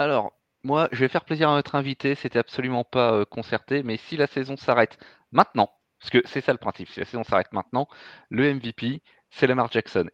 [0.00, 3.98] Alors, moi, je vais faire plaisir à notre invité, c'était absolument pas euh, concerté, mais
[3.98, 4.96] si la saison s'arrête
[5.30, 7.86] maintenant, parce que c'est ça le principe, si la saison s'arrête maintenant,
[8.30, 10.06] le MVP, c'est Lamar Jackson.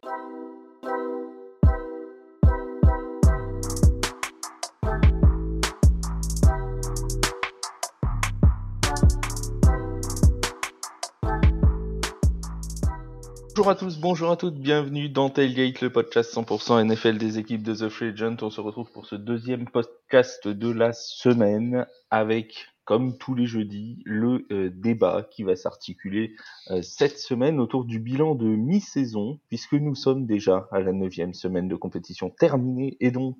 [13.57, 17.63] Bonjour à tous, bonjour à toutes, bienvenue dans Tailgate, le podcast 100% NFL des équipes
[17.63, 18.35] de The Free Agent.
[18.43, 24.01] On se retrouve pour ce deuxième podcast de la semaine avec comme tous les jeudis,
[24.05, 26.33] le euh, débat qui va s'articuler
[26.71, 31.33] euh, cette semaine autour du bilan de mi-saison, puisque nous sommes déjà à la neuvième
[31.33, 33.35] semaine de compétition terminée, et donc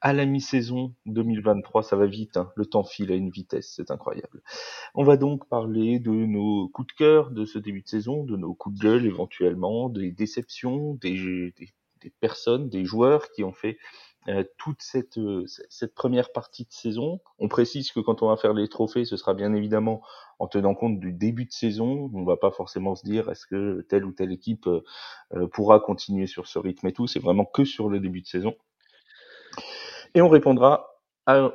[0.00, 3.92] à la mi-saison 2023, ça va vite, hein, le temps file à une vitesse, c'est
[3.92, 4.42] incroyable.
[4.96, 8.36] On va donc parler de nos coups de cœur de ce début de saison, de
[8.36, 11.54] nos coups de gueule éventuellement, des déceptions, des,
[12.18, 13.78] personnes, des joueurs qui ont fait
[14.28, 17.20] euh, toute cette, euh, cette première partie de saison.
[17.40, 20.00] On précise que quand on va faire les trophées, ce sera bien évidemment
[20.38, 22.08] en tenant compte du début de saison.
[22.14, 26.28] On va pas forcément se dire est-ce que telle ou telle équipe euh, pourra continuer
[26.28, 27.08] sur ce rythme et tout.
[27.08, 28.54] C'est vraiment que sur le début de saison.
[30.14, 30.88] Et on répondra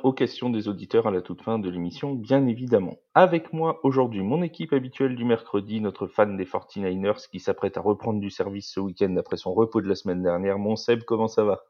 [0.02, 2.96] aux questions des auditeurs à la toute fin de l'émission, bien évidemment.
[3.14, 7.82] Avec moi aujourd'hui, mon équipe habituelle du mercredi, notre fan des 49ers qui s'apprête à
[7.82, 10.58] reprendre du service ce week-end après son repos de la semaine dernière.
[10.58, 11.62] Mon Seb, comment ça va?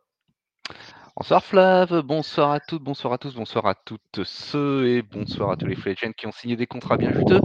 [1.17, 5.57] Bonsoir Flav, bonsoir à toutes, bonsoir à tous, bonsoir à toutes ceux et bonsoir à
[5.57, 7.41] tous les free qui ont signé des contrats bien juteux.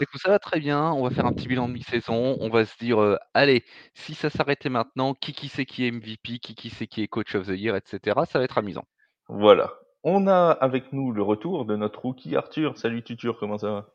[0.00, 2.64] Écoute, ça va très bien, on va faire un petit bilan de mi-saison, on va
[2.64, 6.54] se dire, euh, allez, si ça s'arrêtait maintenant, qui qui c'est qui est MVP, qui
[6.54, 8.20] qui c'est qui est coach of the year, etc.
[8.30, 8.84] Ça va être amusant.
[9.28, 9.72] Voilà.
[10.04, 12.78] On a avec nous le retour de notre rookie Arthur.
[12.78, 13.88] Salut Tutur, comment ça va?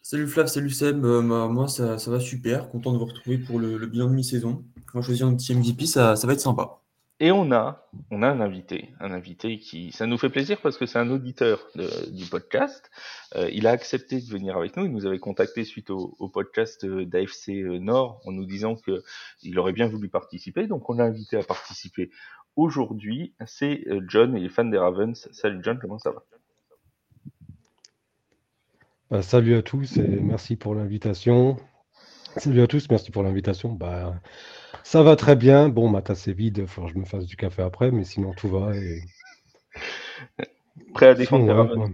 [0.00, 3.58] Salut Flav, salut Seb, euh, moi ça, ça, va super, content de vous retrouver pour
[3.58, 4.64] le, bilan de mi-saison.
[4.94, 6.81] On va choisir un petit MVP, ça, ça va être sympa.
[7.22, 10.76] Et on a, on a un invité, un invité qui, ça nous fait plaisir parce
[10.76, 11.68] que c'est un auditeur
[12.10, 12.90] du podcast.
[13.36, 14.86] Euh, il a accepté de venir avec nous.
[14.86, 19.04] Il nous avait contacté suite au, podcast d'AFC Nord en nous disant que
[19.40, 20.66] il aurait bien voulu participer.
[20.66, 22.10] Donc on l'a invité à participer
[22.56, 23.34] aujourd'hui.
[23.46, 25.28] C'est euh, John, il est fan des Ravens.
[25.30, 26.24] Salut John, comment ça va?
[29.12, 31.56] Bah, Salut à tous et merci pour l'invitation.
[32.36, 33.72] Salut à tous, merci pour l'invitation.
[33.72, 34.14] Bah,
[34.84, 35.68] ça va très bien.
[35.68, 38.04] Bon, ma tasse est vide, il faut que je me fasse du café après, mais
[38.04, 38.72] sinon tout va.
[40.94, 41.90] Prêt à défendre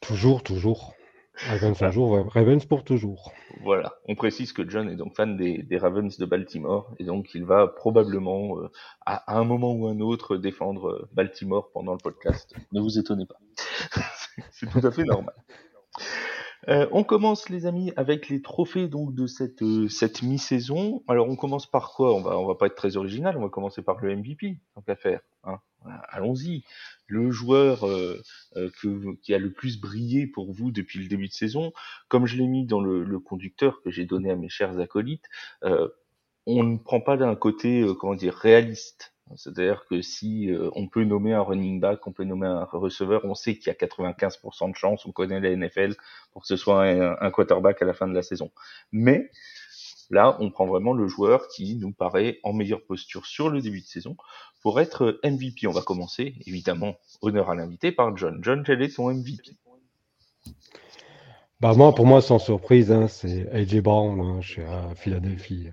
[0.00, 0.94] Toujours, toujours.
[1.38, 3.32] Ravens un jour, Ravens pour toujours.
[3.62, 7.44] Voilà, on précise que John est donc fan des, Ravens de Baltimore et donc il
[7.44, 8.70] va probablement euh,
[9.04, 12.54] à, un moment ou un autre défendre euh, Baltimore pendant le podcast.
[12.72, 13.38] Ne vous étonnez pas,
[14.50, 15.34] c'est tout à fait normal.
[16.68, 21.04] Euh, on commence les amis avec les trophées donc de cette euh, cette mi-saison.
[21.06, 22.14] Alors on commence par quoi?
[22.14, 24.82] On va on va pas être très original, on va commencer par le MVP tant
[24.82, 25.20] qu'à faire.
[25.44, 25.60] Hein.
[26.08, 26.64] Allons-y.
[27.06, 28.20] Le joueur euh,
[29.22, 31.72] qui a le plus brillé pour vous depuis le début de saison,
[32.08, 35.26] comme je l'ai mis dans le, le conducteur que j'ai donné à mes chers acolytes,
[35.62, 41.04] on ne prend pas d'un côté comment dire réaliste c'est-à-dire que si euh, on peut
[41.04, 44.70] nommer un running back, on peut nommer un receveur, on sait qu'il y a 95%
[44.70, 45.96] de chances, on connaît la NFL
[46.32, 48.52] pour que ce soit un, quarterback à la fin de la saison.
[48.92, 49.30] Mais
[50.10, 53.80] là, on prend vraiment le joueur qui nous paraît en meilleure posture sur le début
[53.80, 54.16] de saison
[54.62, 55.66] pour être MVP.
[55.66, 58.38] On va commencer, évidemment, honneur à l'invité, par John.
[58.42, 59.56] John, quel est ton MVP
[61.58, 65.70] bah moi, pour moi, sans surprise, hein, c'est AJ Brown hein, chez à Philadelphie.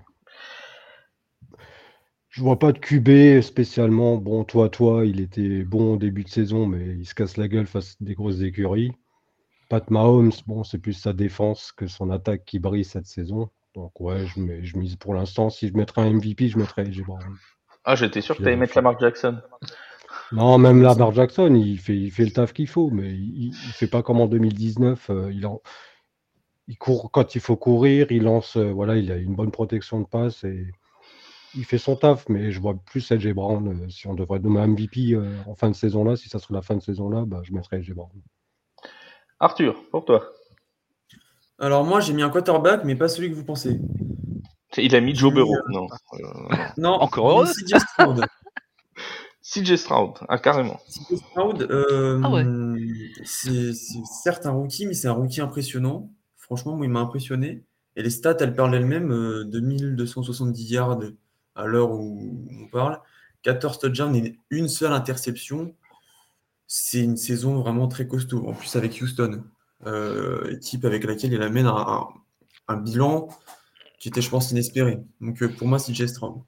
[2.34, 4.16] Je vois pas de QB spécialement.
[4.16, 7.46] Bon, toi, toi, il était bon au début de saison, mais il se casse la
[7.46, 8.90] gueule face à des grosses écuries.
[9.68, 13.50] Pat Mahomes, bon, c'est plus sa défense que son attaque qui brille cette saison.
[13.76, 16.82] Donc, ouais, je, mets, je mise pour l'instant, si je mettrais un MVP, je mettrais
[16.82, 17.20] AJ Brown.
[17.84, 19.40] Ah, j'étais sûr que tu allais mettre Lamar Jackson.
[20.32, 23.72] Non, même Lamar Jackson, il fait, il fait le taf qu'il faut, mais il, ne
[23.74, 25.08] fait pas comme en 2019.
[25.10, 25.62] Euh, il, en,
[26.66, 30.00] il court quand il faut courir, il lance, euh, voilà, il a une bonne protection
[30.00, 30.66] de passe et
[31.56, 33.68] il fait son taf, mais je vois plus LG Brown.
[33.68, 36.54] Euh, si on devrait nommer MVP euh, en fin de saison là, si ça serait
[36.54, 38.10] la fin de saison là, bah, je mettrais LG Brown.
[39.40, 40.32] Arthur, pour toi.
[41.58, 43.80] Alors moi j'ai mis un quarterback, mais pas celui que vous pensez.
[44.76, 45.86] Il a mis Joe Burrow, non.
[46.76, 47.46] non, encore heureux.
[47.52, 48.24] CJ Stroud.
[49.42, 50.80] CJ Stroud, ah carrément.
[50.88, 52.74] CJ Stroud, euh, ah
[53.24, 56.10] c'est certes un rookie, mais c'est un rookie impressionnant.
[56.36, 57.64] Franchement, moi il m'a impressionné.
[57.96, 59.44] Et les stats, elles parlent elles-mêmes.
[59.44, 61.00] 2270 euh, yards
[61.54, 63.00] à l'heure où on parle.
[63.42, 65.74] 14 touchdowns et une seule interception.
[66.66, 68.46] C'est une saison vraiment très costaud.
[68.48, 69.44] En plus, avec Houston,
[69.86, 73.28] euh, équipe avec laquelle il amène un, bilan
[73.98, 74.98] qui était, je pense, inespéré.
[75.20, 76.42] Donc, euh, pour moi, c'est Stroud.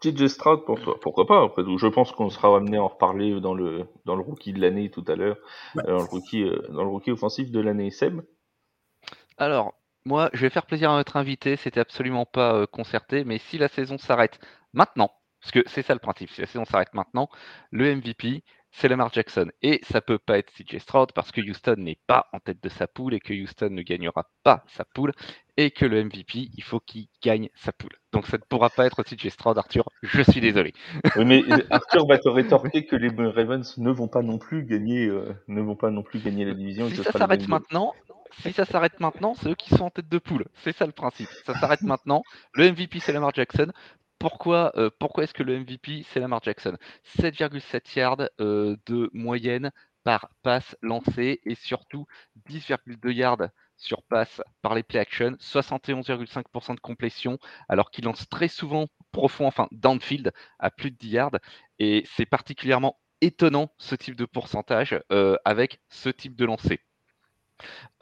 [0.00, 1.76] TJ Stroud pour toi, pourquoi pas après tout.
[1.76, 4.90] Je pense qu'on sera amené à en reparler dans le dans le rookie de l'année
[4.90, 5.38] tout à l'heure,
[5.78, 7.90] euh, dans le rookie dans le rookie offensif de l'année.
[7.90, 8.20] Seb?
[9.38, 11.56] Alors moi, je vais faire plaisir à notre invité.
[11.56, 14.38] C'était absolument pas euh, concerté, mais si la saison s'arrête
[14.72, 15.10] maintenant,
[15.40, 17.28] parce que c'est ça le principe, si la saison s'arrête maintenant,
[17.70, 19.48] le MVP, c'est Lamar Jackson.
[19.62, 22.68] Et ça peut pas être CJ Stroud parce que Houston n'est pas en tête de
[22.68, 25.12] sa poule et que Houston ne gagnera pas sa poule
[25.56, 27.96] et que le MVP, il faut qu'il gagne sa poule.
[28.12, 29.84] Donc ça ne pourra pas être CJ Stroud, Arthur.
[30.02, 30.72] Je suis désolé.
[31.16, 35.06] Oui, mais Arthur va te rétorquer que les Ravens ne vont pas non plus gagner,
[35.06, 36.88] euh, ne vont pas non plus gagner la division.
[36.88, 37.94] Si ça s'arrête maintenant,
[38.40, 40.46] si ça s'arrête maintenant, c'est eux qui sont en tête de poule.
[40.62, 41.28] C'est ça le principe.
[41.46, 42.22] Ça s'arrête maintenant.
[42.54, 43.72] Le MVP, c'est Lamar Jackson.
[44.18, 46.76] Pourquoi, euh, pourquoi est-ce que le MVP, c'est Lamar Jackson?
[47.18, 49.70] 7,7 yards euh, de moyenne
[50.04, 52.06] par passe lancée et surtout
[52.48, 57.38] 10,2 yards sur passe par les play action, 71,5% de complétion,
[57.68, 61.38] alors qu'il lance très souvent profond, enfin downfield, à plus de 10 yards.
[61.78, 66.80] Et c'est particulièrement étonnant ce type de pourcentage euh, avec ce type de lancer.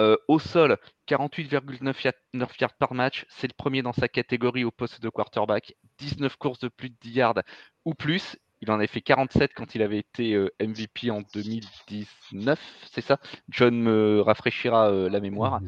[0.01, 2.13] Euh, au sol, 48,9
[2.61, 5.75] yards par match, c'est le premier dans sa catégorie au poste de quarterback.
[5.99, 7.43] 19 courses de plus de 10 yards
[7.85, 8.37] ou plus.
[8.63, 12.59] Il en avait fait 47 quand il avait été euh, MVP en 2019,
[12.91, 13.19] c'est ça?
[13.51, 15.61] John me rafraîchira euh, la mémoire.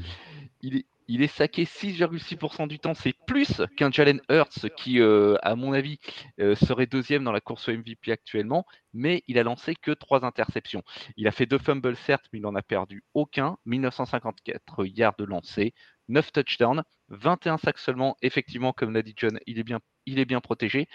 [0.62, 5.36] Il est, il est saqué 6,6% du temps, c'est plus qu'un Jalen Hurts qui, euh,
[5.42, 5.98] à mon avis,
[6.38, 10.26] euh, serait deuxième dans la course au MVP actuellement, mais il a lancé que trois
[10.26, 10.82] interceptions.
[11.16, 13.56] Il a fait deux fumbles certes, mais il n'en a perdu aucun.
[13.64, 15.72] 1954 yards de lancer,
[16.08, 18.16] 9 touchdowns, 21 sacs seulement.
[18.20, 20.88] Effectivement, comme l'a dit John, il est bien, protégé.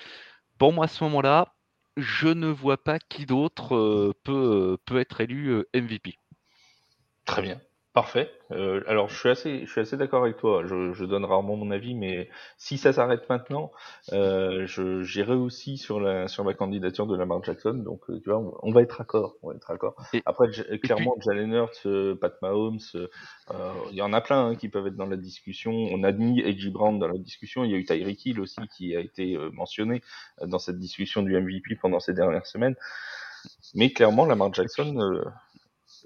[0.60, 1.56] Pour moi, à ce moment-là,
[1.98, 6.18] je ne vois pas qui d'autre euh, peut être élu MVP.
[7.26, 7.60] Très bien.
[7.94, 8.32] Parfait.
[8.50, 10.66] Euh, alors je suis assez, je suis assez d'accord avec toi.
[10.66, 13.72] Je, je, donne rarement mon avis, mais si ça s'arrête maintenant,
[14.14, 14.66] euh,
[15.04, 17.76] j'irai aussi sur la sur ma candidature de Lamar Jackson.
[17.76, 19.36] Donc euh, tu vois, on, va être d'accord.
[19.44, 19.96] On va être d'accord.
[20.26, 20.50] Après,
[20.80, 23.08] clairement, Jalen Hurts, euh, Pat Mahomes, euh,
[23.92, 25.72] il y en a plein hein, qui peuvent être dans la discussion.
[25.72, 27.64] On a mis Edgy Brown dans la discussion.
[27.64, 30.02] Il y a eu Tyreek Hill aussi qui a été mentionné
[30.42, 32.76] dans cette discussion du MVP pendant ces dernières semaines.
[33.76, 35.22] Mais clairement, Lamar Jackson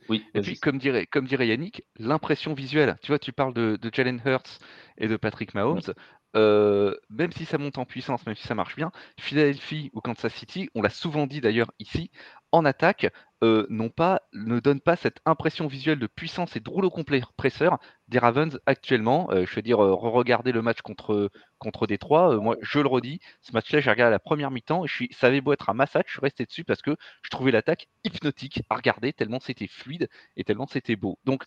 [0.10, 2.98] oui, et puis, comme dirait, comme dirait Yannick, l'impression visuelle.
[3.02, 4.60] Tu vois, tu parles de, Jalen Hurts
[4.98, 5.94] et de Patrick Mahomes.
[6.36, 10.34] Euh, même si ça monte en puissance, même si ça marche bien, Philadelphie ou Kansas
[10.34, 12.12] City, on l'a souvent dit d'ailleurs ici,
[12.52, 13.12] en attaque,
[13.44, 17.78] euh, pas, ne donne pas cette impression visuelle de puissance et de rouleau compresseur
[18.08, 19.30] des Ravens actuellement.
[19.32, 21.30] Euh, je veux dire, re-regarder le match contre,
[21.60, 24.94] contre Détroit, moi je le redis, ce match-là, j'ai regardé la première mi-temps et je
[24.94, 27.52] suis, ça avait beau être un massacre, je suis resté dessus parce que je trouvais
[27.52, 31.20] l'attaque hypnotique à regarder tellement c'était fluide et tellement c'était beau.
[31.26, 31.44] Donc,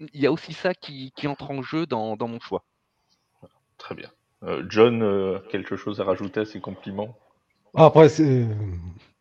[0.00, 2.64] il y a aussi ça qui, entre en jeu dans mon choix.
[3.78, 4.10] Très bien.
[4.44, 7.16] Euh, John, euh, quelque chose à rajouter à ses compliments?
[7.74, 8.08] Après,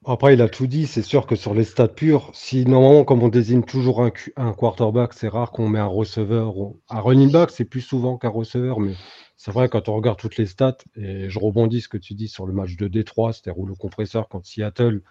[0.05, 0.87] Après, il a tout dit.
[0.87, 5.13] C'est sûr que sur les stats purs, si normalement, comme on désigne toujours un, quarterback,
[5.13, 6.53] c'est rare qu'on met un receveur.
[6.89, 8.93] Un running back, c'est plus souvent qu'un receveur, mais
[9.37, 12.27] c'est vrai, quand on regarde toutes les stats, et je rebondis ce que tu dis
[12.27, 15.01] sur le match de Détroit, c'était rouleau compresseur quand Seattle,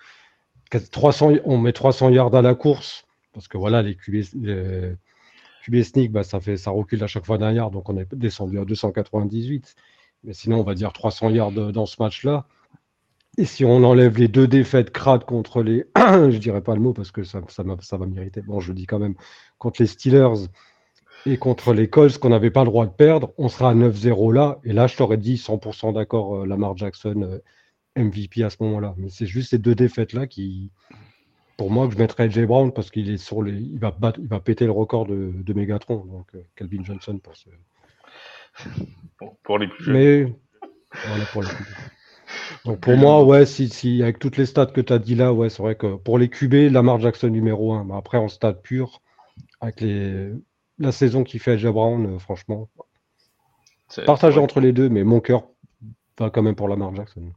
[0.90, 4.22] 300, on met 300 yards à la course, parce que voilà, les QB,
[5.64, 8.14] QB sneak, bah, ça, fait, ça recule à chaque fois d'un yard, donc on est
[8.14, 9.74] descendu à 298.
[10.24, 12.46] Mais sinon, on va dire 300 yards dans ce match-là.
[13.38, 15.86] Et si on enlève les deux défaites crades contre les.
[15.96, 18.42] je dirais pas le mot parce que ça, ça, ça va m'irriter.
[18.42, 19.14] Bon, je le dis quand même.
[19.58, 20.48] Contre les Steelers
[21.24, 24.34] et contre les Colts qu'on n'avait pas le droit de perdre, on sera à 9-0
[24.34, 24.58] là.
[24.64, 27.38] Et là, je t'aurais dit 100% d'accord, euh, Lamar Jackson, euh,
[27.96, 28.94] MVP à ce moment-là.
[28.98, 30.70] Mais c'est juste ces deux défaites-là qui,
[31.56, 34.40] pour moi, je mettrais Jay Brown parce qu'il est sur les, il va il va
[34.40, 37.48] péter le record de, de Megatron, donc euh, Calvin Johnson pour ce...
[39.42, 39.94] pour les plus jeunes.
[39.94, 40.34] Mais
[41.06, 42.01] voilà pour les plus jeunes.
[42.64, 45.32] Donc pour moi, ouais, si, si avec toutes les stats que tu as dit là,
[45.32, 47.84] ouais, c'est vrai que pour les QB, Lamar Jackson numéro 1.
[47.84, 49.00] Mais après, en stats pur,
[49.60, 50.32] avec les,
[50.78, 52.68] la saison qui fait Jay Brown, euh, franchement,
[54.06, 55.44] partagé entre les deux, mais mon cœur
[56.18, 57.32] va quand même pour Lamar Jackson.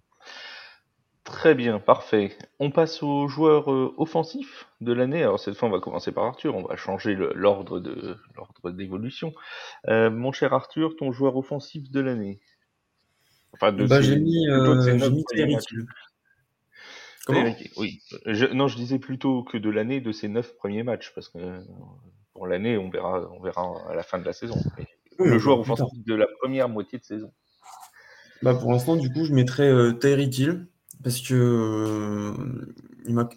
[1.26, 2.38] Très bien, parfait.
[2.60, 5.24] On passe aux joueurs euh, offensifs de l'année.
[5.24, 6.56] Alors cette fois, on va commencer par Arthur.
[6.56, 9.34] On va changer l'ordre de l'ordre d'évolution.
[9.88, 12.40] Euh, mon cher Arthur, ton joueur offensif de l'année.
[13.56, 14.76] Enfin, de bah, j'ai mis, euh,
[15.10, 15.24] mis
[17.26, 18.02] Comment Oui.
[18.54, 21.40] non, je disais plutôt que de l'année de ses neuf premiers matchs, parce que
[22.34, 24.56] pour l'année, on verra, on verra à la fin de la saison.
[25.18, 27.32] le joueur offensif de la première moitié de saison.
[28.42, 30.68] Bah, pour l'instant, du coup, je mettrais euh, Hill
[31.04, 32.34] parce que euh,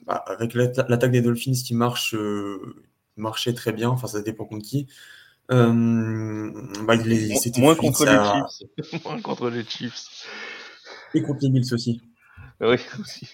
[0.07, 2.77] bah, avec l'attaque des Dolphins qui marche, euh,
[3.17, 4.87] marchait très bien, enfin ça dépend contre qui.
[5.51, 6.51] Euh,
[6.85, 6.97] bah,
[7.57, 9.05] moins, contre les Chiefs.
[9.05, 10.27] moins contre les Chiefs.
[11.15, 12.03] Et contre les Bills aussi.
[12.61, 13.29] Oui, aussi.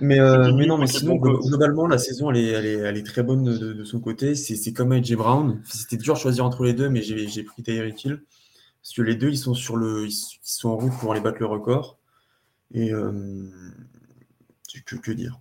[0.00, 3.06] Mais, euh, mais non, mais sinon, globalement, la saison, elle est, elle est, elle est
[3.06, 4.34] très bonne de, de son côté.
[4.34, 5.62] C'est comme AJ Brown.
[5.66, 8.22] C'était dur de choisir entre les deux, mais j'ai pris Tyreek Hill.
[8.82, 11.38] Parce que les deux, ils sont, sur le, ils, sont en route pour aller battre
[11.40, 11.98] le record.
[12.72, 13.50] Et euh,
[14.86, 15.38] que, que dire?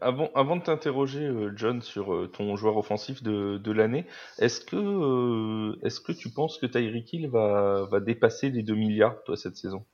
[0.00, 4.04] Avant, avant de t'interroger, euh, John, sur euh, ton joueur offensif de, de l'année,
[4.38, 8.74] est-ce que, euh, est-ce que tu penses que Tyreek Hill va, va dépasser les 2
[8.74, 9.84] milliards, toi, cette saison?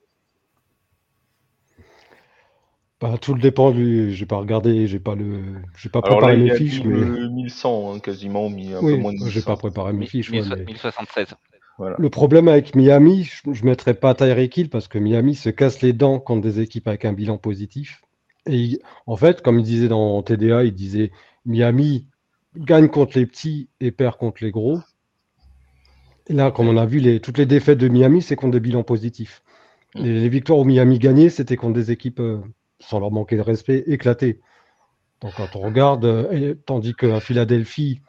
[2.98, 4.14] Bah, tout le dépend du.
[4.14, 5.42] J'ai pas regardé, j'ai pas le,
[5.76, 9.42] j'ai pas préparé mes fiches, mais 1100 hein, quasiment, mis un peu moins de J'ai
[9.42, 10.30] pas préparé mes fiches.
[10.30, 11.34] 1076.
[11.78, 11.96] Voilà.
[11.98, 15.82] Le problème avec Miami, je, ne mettrais pas Tyreek Hill parce que Miami se casse
[15.82, 18.00] les dents contre des équipes avec un bilan positif.
[18.46, 21.10] Et en fait, comme il disait dans TDA, il disait
[21.44, 22.06] Miami
[22.56, 24.80] gagne contre les petits et perd contre les gros.
[26.28, 28.60] Et là, comme on a vu, les, toutes les défaites de Miami, c'est contre des
[28.60, 29.42] bilans positifs.
[29.94, 30.02] Mm.
[30.02, 32.40] Les, victoires où Miami gagnait, c'était contre des équipes, euh,
[32.80, 34.40] sans leur manquer de respect, éclatées.
[35.20, 38.00] Donc quand on regarde, euh, tandis qu'à Philadelphie,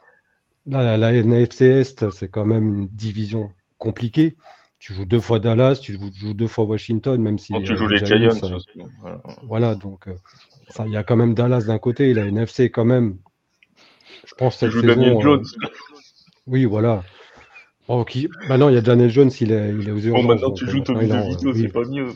[0.66, 4.36] la, la NFC Est, c'est quand même une division compliquée
[4.78, 7.52] tu joues deux fois Dallas, tu joues deux fois Washington, même si.
[7.64, 8.30] tu joues les Giants.
[9.42, 9.74] voilà.
[9.74, 10.14] donc euh,
[10.86, 13.18] il y a quand même Dallas d'un côté, la NFC quand même.
[14.26, 14.86] Je pense cette saison.
[14.86, 15.44] Daniel euh, Jones.
[16.46, 17.02] oui, voilà.
[18.06, 18.28] qui...
[18.48, 20.22] Maintenant, il y a Daniel Jones, il est, il est aux urgences.
[20.22, 22.08] Bon, maintenant, tu joues Tommy DeVito, c'est pas mieux.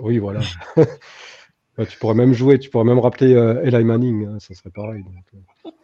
[0.00, 0.40] Oui, voilà.
[1.88, 5.04] tu pourrais même jouer, tu pourrais même rappeler euh, Eli Manning, hein, ça serait pareil.
[5.04, 5.74] Donc,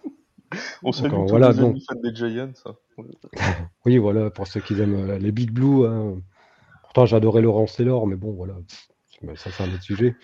[0.83, 1.77] on salue tous voilà, les donc...
[2.03, 2.53] des Giants.
[3.87, 5.87] Oui, voilà, pour ceux qui aiment euh, les Big Blue.
[5.87, 6.17] Hein.
[6.83, 8.55] Pourtant, j'adorais Laurence Taylor, mais bon, voilà,
[9.35, 10.17] ça c'est un autre sujet.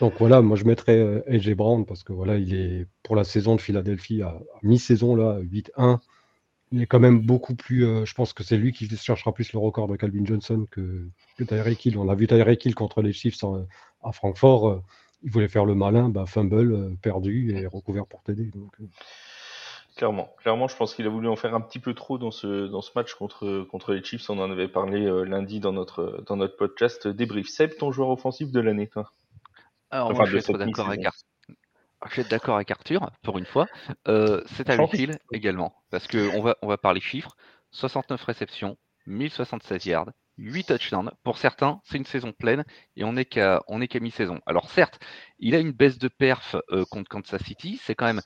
[0.00, 3.24] Donc voilà, moi je mettrais euh, AJ Brown parce que voilà, il est pour la
[3.24, 5.98] saison de Philadelphie à, mi-saison là, 8-1.
[6.70, 7.84] Il est quand même beaucoup plus.
[7.84, 11.08] Euh, je pense que c'est lui qui cherchera plus le record de Calvin Johnson que,
[11.36, 11.98] que Tyreek Hill.
[11.98, 13.42] On a vu Tyreek Hill contre les Chiefs
[14.04, 14.82] à Francfort.
[15.22, 18.50] il voulait faire le malin, bah, fumble, perdu et recouvert pour TD.
[18.54, 18.76] Donc,
[19.98, 22.68] Clairement, clairement, je pense qu'il a voulu en faire un petit peu trop dans ce
[22.68, 24.30] dans ce match contre contre les Chiefs.
[24.30, 27.48] On en avait parlé euh, lundi dans notre dans notre podcast débrief.
[27.48, 29.10] Seb, ton joueur offensif de l'année, toi?
[29.90, 31.26] Alors moi, je vais être d'accord avec Arthur.
[32.10, 33.66] Je vais d'accord avec Arthur pour une fois.
[34.06, 37.34] Euh, c'est à Hill également, parce que on va on va parler chiffres.
[37.72, 41.10] 69 réceptions, 1076 yards, 8 touchdowns.
[41.24, 42.64] Pour certains, c'est une saison pleine
[42.96, 43.60] et on n'est qu'à
[44.00, 44.40] mi-saison.
[44.46, 44.98] Alors certes,
[45.38, 47.80] il a une baisse de perf euh, contre Kansas City.
[47.82, 48.22] C'est quand même,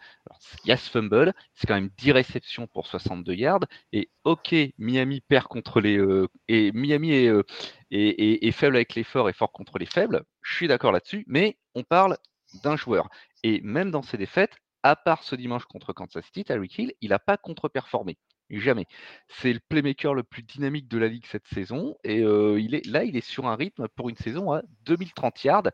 [0.64, 3.64] il y a ce fumble, c'est quand même 10 réceptions pour 62 yards.
[3.92, 7.42] Et ok, Miami perd contre les euh, et Miami euh,
[7.90, 10.22] est, est, faible avec les forts et fort contre les faibles.
[10.42, 12.16] Je suis d'accord là-dessus, mais on parle
[12.62, 13.08] d'un joueur.
[13.42, 17.10] Et même dans ses défaites, à part ce dimanche contre Kansas City, Tyreek Hill, il
[17.10, 18.18] n'a pas contre-performé.
[18.52, 18.86] Jamais.
[19.28, 21.96] C'est le playmaker le plus dynamique de la ligue cette saison.
[22.04, 25.68] Et il est, là, il est sur un rythme pour une saison à 2030 yards,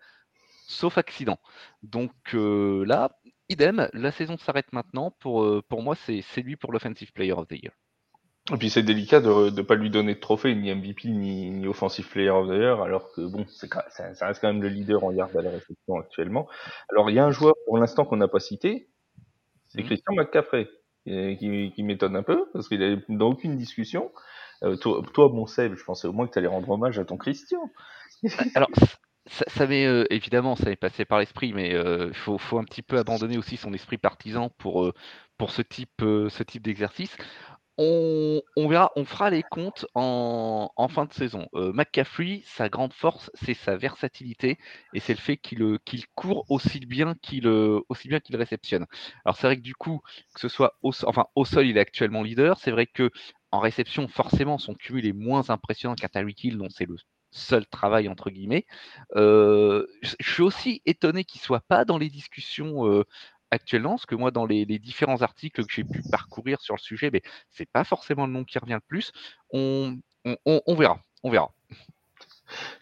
[0.68, 1.38] sauf accident.
[1.82, 3.10] Donc là,
[3.48, 5.10] idem, la saison s'arrête maintenant.
[5.18, 7.72] Pour, pour moi, c'est lui pour l'Offensive Player of the Year.
[8.52, 11.66] Et puis c'est délicat de ne pas lui donner de trophée, ni MVP, ni, ni
[11.66, 15.04] Offensive Player of the Year, alors que bon, ça, ça, reste quand même le leader
[15.04, 16.48] en yards à la réception actuellement.
[16.90, 18.88] Alors il y a un joueur pour l'instant qu'on n'a pas cité,
[19.68, 19.86] c'est mmh.
[19.86, 20.66] Christian McCaffrey
[21.08, 24.10] qui, qui m'étonne un peu, parce qu'il est dans aucune discussion.
[24.62, 27.04] Euh, toi, toi, mon Seb, je pensais au moins que tu allais rendre hommage à
[27.04, 27.70] ton Christian.
[28.54, 28.68] Alors,
[29.26, 32.64] ça, m'est euh, évidemment, ça m'est passé par l'esprit, mais il euh, faut, faut, un
[32.64, 34.92] petit peu abandonner aussi son esprit partisan pour,
[35.36, 37.16] pour ce type, ce type d'exercice.
[37.80, 41.48] On, verra, on fera les comptes en, fin de saison.
[41.54, 44.58] Euh, McCaffrey, sa grande force, c'est sa versatilité
[44.94, 45.78] et c'est le fait qu'il euh,
[46.16, 48.86] court aussi bien qu'il euh, aussi bien qu'il réceptionne.
[49.24, 50.00] Alors c'est vrai que du coup,
[50.34, 50.90] que ce soit au,
[51.44, 52.58] sol, il est actuellement leader.
[52.58, 53.12] C'est vrai que
[53.52, 56.96] en réception, forcément, son cumul est moins impressionnant qu'à Tyreek Hill, dont c'est le
[57.30, 58.66] seul travail entre guillemets.
[59.14, 59.86] je
[60.20, 63.04] suis aussi étonné qu'il soit pas dans les discussions
[63.50, 67.10] actuellement, parce que moi, dans les, différents articles que j'ai pu parcourir sur le sujet,
[67.12, 69.12] mais c'est pas forcément le nom qui revient le plus.
[69.50, 69.98] On,
[70.44, 71.52] on, verra, on verra.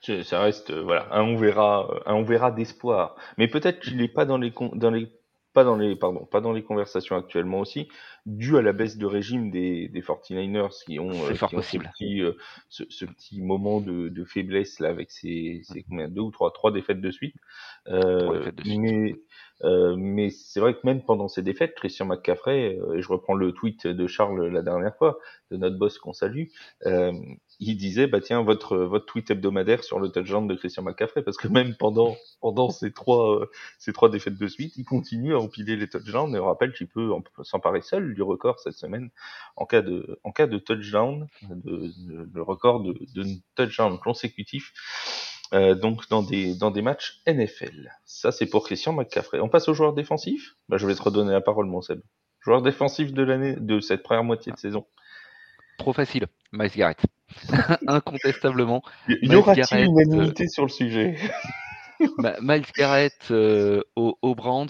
[0.00, 3.16] Ça reste, euh, voilà, on verra, un on verra d'espoir.
[3.38, 5.10] Mais peut-être qu'il n'est pas dans les, dans les
[5.56, 7.88] pas dans les pardon pas dans les conversations actuellement aussi
[8.26, 11.90] dû à la baisse de régime des, des 49ers qui ont, euh, fort possible.
[11.94, 12.32] Ce, petit, euh,
[12.68, 16.72] ce, petit moment de, de, faiblesse là avec ces, ces combien deux ou trois trois
[16.72, 17.36] défaites de suite,
[17.88, 18.78] euh, de suite.
[18.78, 19.14] mais
[19.64, 23.34] euh, mais c'est vrai que même pendant ces défaites, Christian McCaffrey, euh, et je reprends
[23.34, 25.18] le tweet de Charles la dernière fois,
[25.50, 26.46] de notre boss qu'on salue,
[26.84, 27.12] euh,
[27.58, 31.36] il disait bah tiens votre votre tweet hebdomadaire sur le touchdown de Christian McCaffrey parce
[31.36, 33.46] que même pendant pendant ces trois
[33.78, 36.88] ces trois défaites de suite, il continue à empiler les touchdowns et on rappelle qu'il
[36.88, 37.10] peut
[37.42, 39.10] s'emparer seul du record cette semaine
[39.56, 41.92] en cas de en cas de touchdown, de,
[42.32, 42.94] le record de,
[43.54, 44.72] touchdown consécutif
[45.52, 47.92] donc dans des, dans des matchs NFL.
[48.04, 49.40] Ça, c'est pour Christian McCaffrey.
[49.40, 50.56] On passe aux joueurs défensifs?
[50.68, 52.00] Bah, Je vais te redonner la parole, mon Seb.
[52.40, 54.86] Joueur défensif de l'année, de cette première moitié de saison.
[55.78, 57.00] Trop facile, Miles Garrett.
[57.86, 58.82] Incontestablement.
[59.08, 61.16] Y aura-t-il une unanimité sur le sujet
[62.40, 64.66] Miles Garrett euh, au, Brands,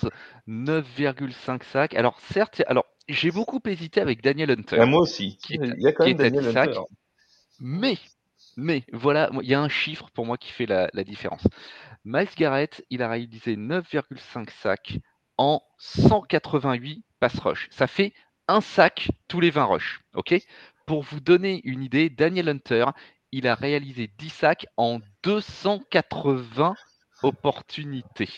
[0.49, 1.95] 9,5 sacs.
[1.95, 4.79] Alors certes, alors j'ai beaucoup hésité avec Daniel Hunter.
[4.81, 5.39] Ah, moi aussi.
[5.51, 6.81] il y a quand même Daniel Hunter.
[7.61, 7.99] mais,
[8.57, 11.47] mais voilà, il y a un chiffre pour moi qui fait la, la différence.
[12.05, 14.99] Miles Garrett, il a réalisé 9,5 sacs
[15.39, 17.69] en 188 pass rush.
[17.71, 18.13] Ça fait
[18.49, 20.01] un sac tous les 20 rushs.
[20.15, 20.35] ok?
[20.87, 22.87] Pour vous donner une idée, Daniel Hunter,
[23.33, 26.76] il a réalisé 10 sacs en 280
[27.25, 28.31] opportunités.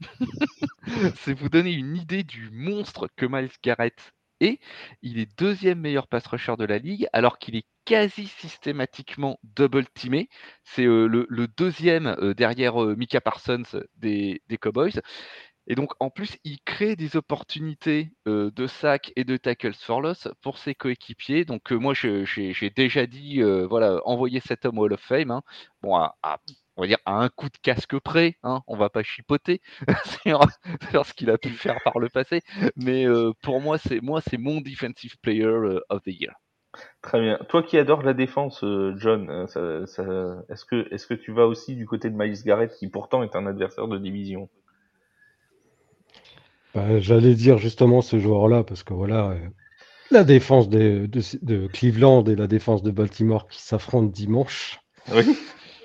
[1.16, 4.58] C'est vous donner une idée du monstre que Miles Garrett est.
[5.02, 9.86] Il est deuxième meilleur pass rusher de la ligue, alors qu'il est quasi systématiquement double
[9.88, 10.30] teamé.
[10.64, 13.62] C'est euh, le, deuxième euh, derrière euh, Mika Parsons
[13.96, 15.00] des, des Cowboys.
[15.68, 20.28] Et donc, en plus, il crée des opportunités de sac et de tackles for loss
[20.42, 21.44] pour ses coéquipiers.
[21.44, 25.30] Donc, moi, j'ai déjà dit, voilà, envoyer cet homme au Hall of Fame.
[25.30, 25.42] Hein.
[25.82, 26.16] Bon, à,
[26.76, 29.60] on va dire à un coup de casque près, hein, on va pas chipoter
[30.22, 30.44] sur,
[31.04, 32.40] ce qu'il a pu faire par le passé.
[32.76, 33.06] Mais
[33.42, 36.34] pour moi, c'est moi, c'est mon defensive player of the year.
[37.02, 37.38] Très bien.
[37.50, 38.64] Toi qui adores la défense,
[38.96, 42.88] John, est-ce que, est -ce que tu vas aussi du côté de Miles Garrett, qui
[42.88, 44.48] pourtant est un adversaire de division?
[46.74, 49.48] Bah, j'allais dire justement ce joueur-là, parce que voilà, euh,
[50.10, 51.08] la défense de,
[51.72, 54.80] Cleveland et la défense de Baltimore qui s'affrontent dimanche.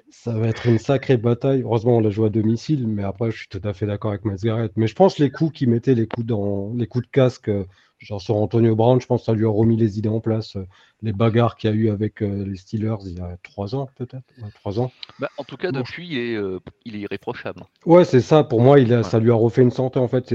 [0.09, 1.61] Ça va être une sacrée bataille.
[1.61, 4.25] Heureusement, on l'a joué à domicile, mais après, je suis tout à fait d'accord avec
[4.25, 4.69] Mazgaret.
[4.75, 7.65] Mais je pense les coups qui mettaient les coups dans les coups de casque euh,
[7.99, 10.55] Genre sur Antonio Brown, je pense que ça lui a remis les idées en place.
[10.55, 10.67] Euh,
[11.01, 13.89] les bagarres qu'il y a eu avec euh, les Steelers il y a trois ans,
[13.95, 14.23] peut-être.
[14.53, 14.91] trois ans.
[15.19, 17.63] Bah, en tout cas, depuis, il, est, euh, il est irréprochable.
[17.85, 18.43] Ouais, c'est ça.
[18.43, 19.99] Pour moi, il a, ça lui a refait une santé.
[19.99, 20.33] En fait,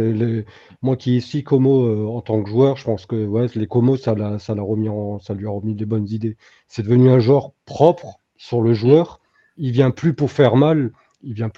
[0.82, 4.14] moi qui suis Como en tant que joueur, je pense que ouais, les Como, ça,
[4.14, 5.20] l'a, ça, l'a remis en...
[5.20, 6.36] ça lui a remis des bonnes idées.
[6.66, 9.20] C'est devenu un joueur propre sur le joueur.
[9.56, 10.90] Il vient plus pour faire mal.
[11.22, 11.50] Il vient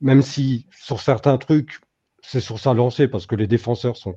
[0.00, 1.78] Même si sur certains trucs,
[2.22, 4.16] c'est sur sa lancée parce que les défenseurs sont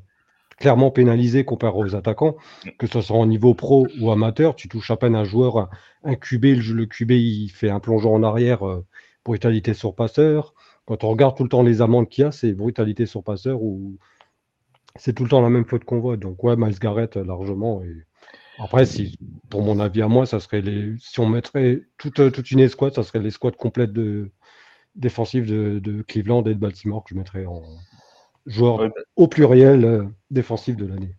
[0.57, 2.35] clairement pénalisé comparé aux attaquants,
[2.77, 4.55] que ce soit en niveau pro ou amateur.
[4.55, 5.69] Tu touches à peine un joueur,
[6.03, 8.85] un QB, le, QB il fait un plongeon en arrière, euh,
[9.23, 10.53] brutalité sur passeur.
[10.85, 13.61] Quand on regarde tout le temps les amendes qu'il y a, c'est brutalité sur passeur
[13.61, 13.97] ou
[14.95, 16.17] c'est tout le temps la même faute qu'on voit.
[16.17, 17.83] Donc ouais, Miles Garrett largement.
[17.83, 18.05] Et...
[18.59, 22.51] Après, si, pour mon avis à moi, ça serait les, si on mettrait toute, toute
[22.51, 24.31] une escouade, ça serait les squads complètes de
[24.95, 27.61] défensives de, de Cleveland et de Baltimore que je mettrais en,
[28.47, 31.15] joueur au pluriel euh, défensif de l'année.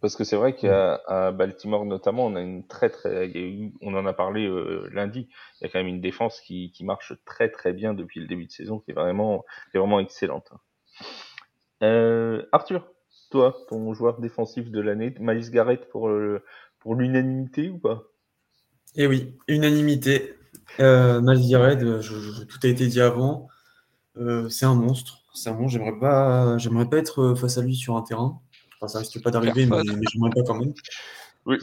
[0.00, 3.32] Parce que c'est vrai qu'à Baltimore notamment, on a une très très,
[3.80, 5.28] on en a parlé euh, lundi.
[5.60, 8.26] Il y a quand même une défense qui, qui, marche très très bien depuis le
[8.26, 10.52] début de saison, qui est vraiment, qui est vraiment excellente.
[11.82, 12.86] Euh, Arthur,
[13.30, 16.10] toi, ton joueur défensif de l'année, Miles Garrett pour
[16.78, 18.04] pour l'unanimité ou pas?
[18.94, 20.34] Eh oui, unanimité.
[20.78, 23.48] Euh, Miles Garrett, tout a été dit avant.
[24.48, 28.40] c'est un monstre bon, j'aimerais pas, j'aimerais pas être face à lui sur un terrain.
[28.76, 30.74] Enfin, ça risque pas d'arriver, mais, mais j'aimerais pas quand même.
[31.46, 31.58] Oui,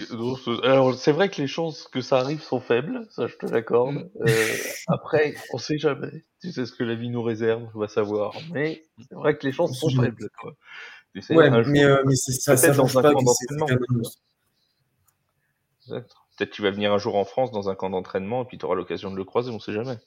[0.63, 4.09] alors c'est vrai que les chances que ça arrive sont faibles, ça je te l'accorde.
[4.25, 4.55] Euh,
[4.87, 6.23] après, on sait jamais.
[6.41, 8.33] Tu sais ce que la vie nous réserve, on va savoir.
[8.53, 10.29] Mais c'est vrai que les chances sont faibles.
[10.39, 10.53] Quoi.
[11.13, 13.11] Tu sais, ouais, mais, euh, mais ça, ça change pas.
[16.37, 18.65] Peut-être tu vas venir un jour en France dans un camp d'entraînement et puis tu
[18.65, 19.97] auras l'occasion de le croiser, on sait jamais.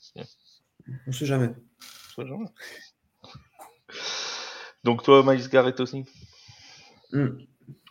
[1.07, 1.51] On sait jamais.
[1.51, 2.47] On sait jamais.
[4.85, 6.05] Donc toi, Miles Garrett aussi?
[7.13, 7.39] Hmm.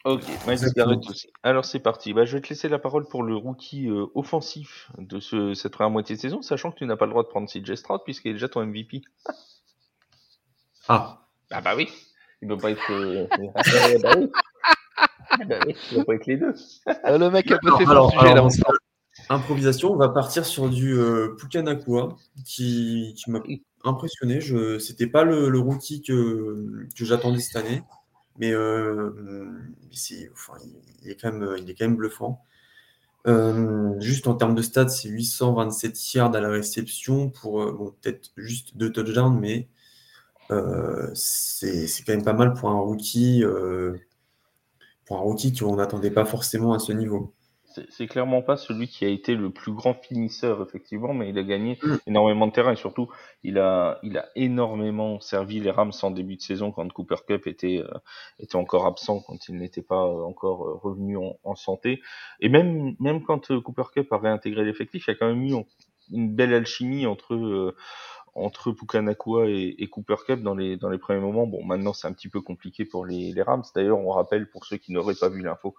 [0.06, 1.30] Ok, Miles Garrett aussi.
[1.44, 2.14] Alors c'est parti.
[2.14, 5.74] Bah, je vais te laisser la parole pour le rookie euh, offensif de ce, cette
[5.74, 8.02] première moitié de saison, sachant que tu n'as pas le droit de prendre CJ Stroud
[8.06, 9.02] puisqu'il est déjà ton MVP.
[10.88, 11.22] ah.
[11.52, 11.90] Ah bah oui.
[12.42, 12.92] Il ne peut pas être.
[12.92, 13.28] Euh...
[14.02, 14.30] bah oui.
[15.48, 15.76] Bah oui.
[15.92, 16.54] Il ne peut pas être les deux.
[16.88, 18.48] Euh, le mec a bossé son sujet là.
[19.30, 23.40] Improvisation, on va partir sur du euh, Pukanakua qui, qui m'a
[23.88, 24.40] impressionné.
[24.80, 27.84] C'était pas le, le rookie que, j'attendais cette année,
[28.38, 29.50] mais euh,
[29.92, 30.54] c'est, enfin,
[31.04, 32.42] il, est quand même, il est quand même bluffant.
[33.28, 38.32] Euh, juste en termes de stats, c'est 827 yards à la réception pour euh, peut-être
[38.38, 39.70] juste deux touchdowns, mais
[41.14, 43.44] c'est, quand même pas mal pour un rookie,
[45.06, 47.34] pour un rookie qu'on n'attendait pas forcément à ce niveau
[47.90, 51.44] c'est clairement pas celui qui a été le plus grand finisseur effectivement, mais il a
[51.44, 51.96] gagné mm.
[52.08, 53.10] énormément de terrain et surtout
[53.44, 57.48] il a il a énormément servi les Rams en début de saison quand Cooper Cup
[57.48, 57.98] était euh,
[58.40, 62.02] était encore absent, quand il n'était pas euh, encore euh, revenu en, santé
[62.42, 65.54] et même même quand Cooper Cup a réintégré l'effectif, il y a quand même eu
[66.12, 67.74] une belle alchimie entre
[68.36, 71.48] entre Pukanakua et, Cooper Cup dans les, dans les premiers moments.
[71.48, 73.64] Bon, maintenant c'est un petit peu compliqué pour les, les Rams.
[73.74, 75.76] D'ailleurs, on rappelle pour ceux qui n'auraient pas vu l'info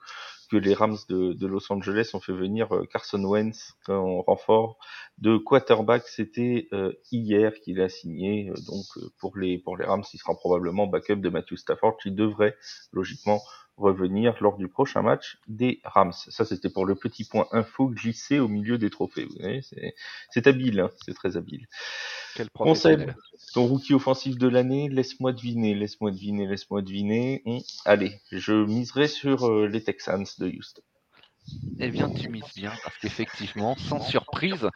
[0.46, 4.78] que les Rams de, Los Angeles ont fait venir euh, Carson Wentz en renfort
[5.18, 6.06] de quarterback.
[6.06, 8.50] C'était euh, hier qu'il a signé.
[8.50, 8.84] Euh, donc
[9.18, 12.56] pour les pour les Rams, il sera probablement backup de Matthew Stafford qui devrait
[12.92, 13.40] logiquement
[13.76, 16.12] revenir lors du prochain match des Rams.
[16.12, 19.24] Ça, c'était pour le petit point info glissé au milieu des trophées.
[19.24, 19.60] Vous voyez,
[20.30, 21.66] c'est habile, hein c'est très habile.
[22.34, 22.50] Quel
[23.54, 27.42] ton rookie offensif de l'année, laisse-moi deviner, laisse-moi deviner, laisse-moi deviner.
[27.46, 30.82] Hum, allez, je miserai sur euh, les Texans de Houston.
[31.78, 34.66] Eh bien, tu mises bien, parce qu'effectivement, sans surprise,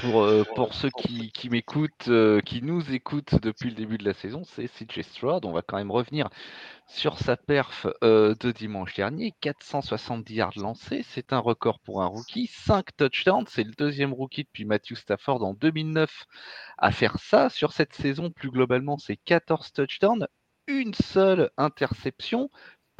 [0.00, 4.04] pour, euh, pour ceux qui, qui m'écoutent, euh, qui nous écoutent depuis le début de
[4.04, 5.44] la saison, c'est CJ Stroud.
[5.44, 6.28] On va quand même revenir
[6.88, 9.32] sur sa perf euh, de dimanche dernier.
[9.40, 12.48] 470 yards lancés, c'est un record pour un rookie.
[12.48, 16.26] 5 touchdowns, c'est le deuxième rookie depuis Matthew Stafford en 2009
[16.78, 17.48] à faire ça.
[17.48, 20.26] Sur cette saison, plus globalement, c'est 14 touchdowns,
[20.66, 22.50] une seule interception,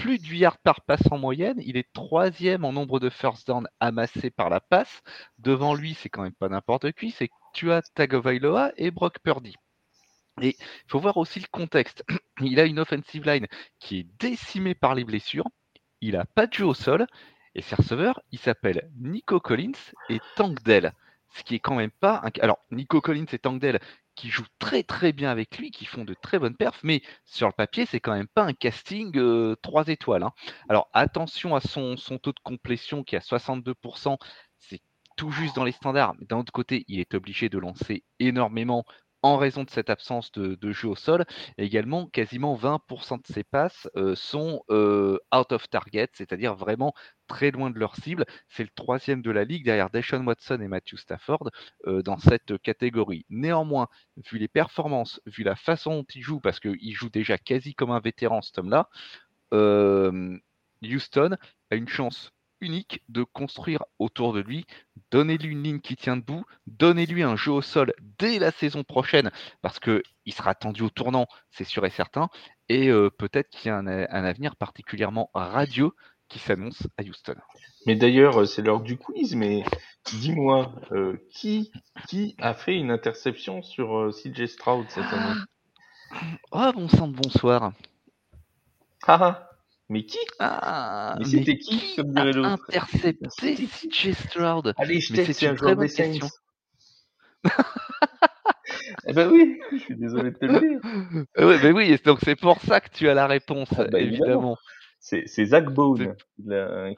[0.00, 1.60] plus de 8 yards par passe en moyenne.
[1.62, 5.02] Il est troisième en nombre de first down amassés par la passe.
[5.38, 9.54] Devant lui, c'est quand même pas n'importe qui, c'est Tua Tagovailoa et Brock Purdy.
[10.40, 12.02] Et il faut voir aussi le contexte.
[12.40, 13.46] Il a une offensive line
[13.78, 15.48] qui est décimée par les blessures.
[16.00, 17.06] Il n'a pas de au sol.
[17.54, 19.72] Et ses receveurs, il s'appelle Nico Collins
[20.08, 20.92] et Tank Dell.
[21.34, 22.22] Ce qui est quand même pas.
[22.40, 23.80] Alors, Nico Collins et Tank Dell,
[24.14, 27.46] qui jouent très très bien avec lui, qui font de très bonnes perfs, mais sur
[27.46, 30.22] le papier, c'est quand même pas un casting 3 euh, étoiles.
[30.22, 30.32] Hein.
[30.68, 34.18] Alors attention à son, son, taux de complétion qui est à 62%,
[34.58, 34.80] c'est
[35.16, 38.84] tout juste dans les standards, mais d'un autre côté, il est obligé de lancer énormément
[39.22, 41.24] en raison de cette absence de, jeu au sol.
[41.58, 46.94] également, quasiment 20% de ses passes euh, sont euh, out of target, c'est-à-dire vraiment
[47.26, 48.24] très loin de leur cible.
[48.48, 51.50] C'est le troisième de la ligue derrière Deshaun Watson et Matthew Stafford
[51.86, 53.26] euh, dans cette catégorie.
[53.28, 53.88] Néanmoins,
[54.30, 57.90] vu les performances, vu la façon dont il joue, parce qu'il joue déjà quasi comme
[57.90, 58.88] un vétéran ce homme-là,
[60.82, 61.36] Houston
[61.70, 64.66] a une chance unique de construire autour de lui.
[65.10, 69.30] Donnez-lui une ligne qui tient debout, donnez-lui un jeu au sol dès la saison prochaine,
[69.62, 72.28] parce qu'il sera attendu au tournant, c'est sûr et certain.
[72.68, 75.90] Et euh, peut-être qu'il y a un, avenir particulièrement radieux
[76.28, 77.34] qui s'annonce à Houston.
[77.86, 79.64] Mais d'ailleurs, euh, c'est l'heure du quiz, mais
[80.04, 81.72] dis-moi, euh, qui,
[82.06, 85.40] qui a fait une interception sur CJ Stroud cette année?
[86.52, 87.72] Oh, bon sang de bonsoir.
[89.06, 89.49] Ah, ah.
[89.90, 90.18] Mais qui?
[90.38, 92.64] Ah, Mais c'était qui, comme dirait l'autre?
[92.70, 94.72] Intercepté CJ Stroud.
[94.76, 96.28] Allez, je c'est un joueur des Saints.
[99.06, 100.80] eh ben oui, je suis désolé de te le dire.
[101.38, 104.56] ouais, ben oui, donc c'est pour ça que tu as la réponse, ah bah, évidemment.
[105.00, 106.14] C'est Zach Bone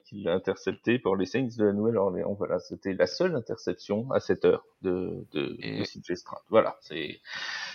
[0.05, 2.35] qui l'a intercepté pour les Saints de la Nouvelle-Orléans.
[2.35, 6.41] Voilà, c'était la seule interception à cette heure de, de, de CJ Stroud.
[6.51, 7.21] Voilà, c'est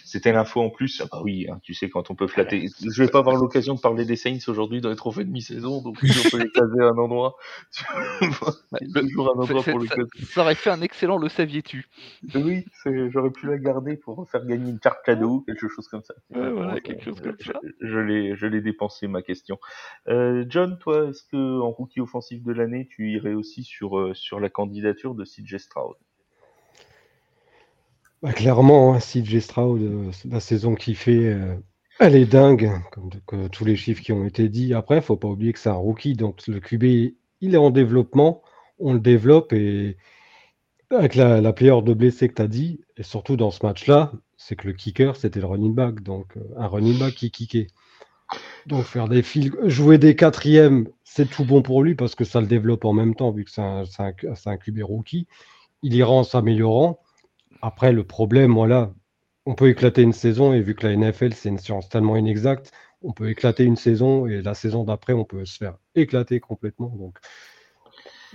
[0.04, 1.02] c'était l'info en plus.
[1.02, 2.68] Ah bah oui, hein, tu sais quand on peut flatter.
[2.82, 5.82] Je vais pas avoir l'occasion de parler des Saints aujourd'hui dans les trophées de mi-saison,
[5.82, 7.36] donc on peut les caser à un endroit,
[8.94, 10.10] toujours un endroit pour le caser.
[10.30, 11.88] Ça aurait fait un excellent le saviez-tu?
[12.36, 16.13] Oui, j'aurais pu la garder pour faire gagner une carte cadeau, quelque chose comme ça.
[16.32, 17.60] Ouais, voilà, quelque chose comme ça.
[17.80, 19.58] Je, l'ai, je l'ai dépensé ma question.
[20.08, 20.16] Euh,
[20.47, 24.49] John, toi, est-ce que en rookie offensif de l'année, tu irais aussi sur euh, la
[24.49, 25.95] candidature de CJ Stroud?
[28.21, 31.56] Bah, clairement, hein, CJ Stroud, euh, la saison qu'il fait, euh,
[31.99, 32.71] elle est dingue,
[33.25, 34.73] comme tous les chiffres qui ont été dit.
[34.73, 36.84] Après, il ne faut pas oublier que c'est un rookie, donc le QB,
[37.41, 38.43] il est en développement,
[38.80, 39.97] on le développe et
[40.89, 44.56] avec la, la de blessé que tu as dit, et surtout dans ce match-là, c'est
[44.56, 47.67] que le kicker, c'était le running back, donc euh, un running back qui kickait.
[48.66, 52.42] Donc faire des fils, jouer des quatrièmes, c'est tout bon pour lui parce que ça
[52.42, 55.28] le développe en même temps, vu que c'est un, un, QB rookie.
[55.84, 57.00] Il ira en s'améliorant.
[57.62, 58.92] Après, le problème, voilà,
[59.46, 62.72] on peut éclater une saison et vu que la NFL, c'est une science tellement inexacte,
[63.02, 66.90] on peut éclater une saison et la saison d'après, on peut se faire éclater complètement.
[66.90, 67.18] Donc,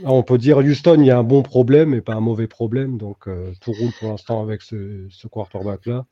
[0.04, 2.96] on peut dire Houston, il y a un bon problème et pas un mauvais problème.
[2.96, 6.06] Donc, euh, tout roule pour l'instant avec ce, ce quarterback-là.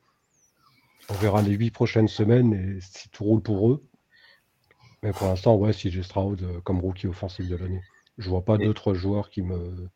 [1.10, 3.84] On verra les huit prochaines semaines et si tout roule pour eux.
[5.02, 7.82] Mais pour l'instant, ouais, si j'ai Stroud euh, comme rookie offensif de l'année.
[8.18, 9.88] Je vois pas d'autres joueurs qui me,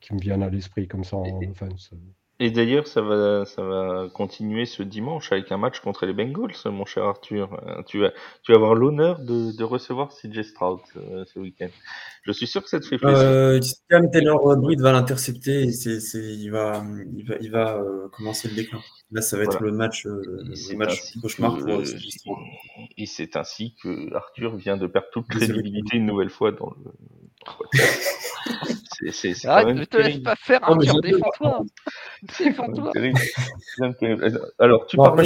[0.00, 1.90] qui me viennent à l'esprit comme ça en offense.
[2.38, 6.52] Et d'ailleurs, ça va, ça va continuer ce dimanche avec un match contre les Bengals,
[6.66, 7.48] mon cher Arthur.
[7.66, 11.70] Euh, tu vas, tu vas avoir l'honneur de, de recevoir CJ Stroud euh, ce week-end.
[12.24, 13.18] Je suis sûr que ça te fait plaisir.
[13.18, 13.58] Euh,
[14.12, 16.84] Taylor Breed va l'intercepter c'est, c'est, il va,
[17.16, 18.80] il va, il va euh, commencer le déclin.
[19.12, 22.38] Là, ça va être le match, le match cauchemar pour CJ Stroud.
[22.98, 26.90] Et c'est ainsi que Arthur vient de perdre toute crédibilité une nouvelle fois dans le.
[29.12, 31.64] C'est, Arrête, ne te laisse pas faire un tir, défends-toi.
[32.38, 32.92] défends-toi.
[34.58, 35.22] Alors, tu parles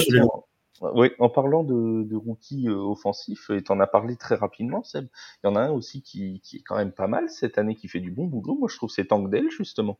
[0.80, 5.09] oui, en parlant de, de rookies euh, offensifs, et en as parlé très rapidement, Seb,
[5.42, 7.76] il y en a un aussi qui, qui, est quand même pas mal cette année,
[7.76, 8.56] qui fait du bon boulot.
[8.59, 9.98] Moi, je trouve c'est Tankdale, justement.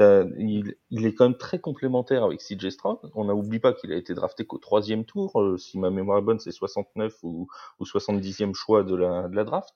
[0.00, 2.98] Il, il, est quand même très complémentaire avec CJ Stroud.
[3.14, 5.38] On n'oublie pas qu'il a été drafté qu'au troisième tour.
[5.38, 7.46] Euh, si ma mémoire est bonne, c'est 69 ou,
[7.78, 9.74] ou 70e choix de la, de la draft.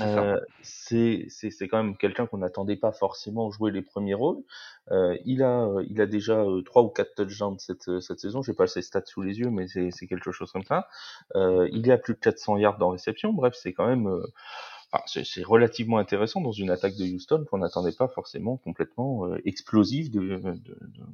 [0.00, 4.38] Euh, c'est c'est quand même quelqu'un qu'on n'attendait pas forcément jouer les premiers rôles.
[4.92, 8.42] Euh, il a il a déjà euh, trois ou quatre touchdowns cette euh, cette saison.
[8.42, 10.86] J'ai pas ses stats sous les yeux, mais c'est c'est quelque chose comme ça.
[11.34, 13.32] Euh, il est à plus de 400 yards en réception.
[13.32, 14.08] Bref, c'est quand même
[15.06, 20.10] c'est relativement intéressant dans une attaque de Houston qu'on n'attendait pas forcément complètement euh, explosive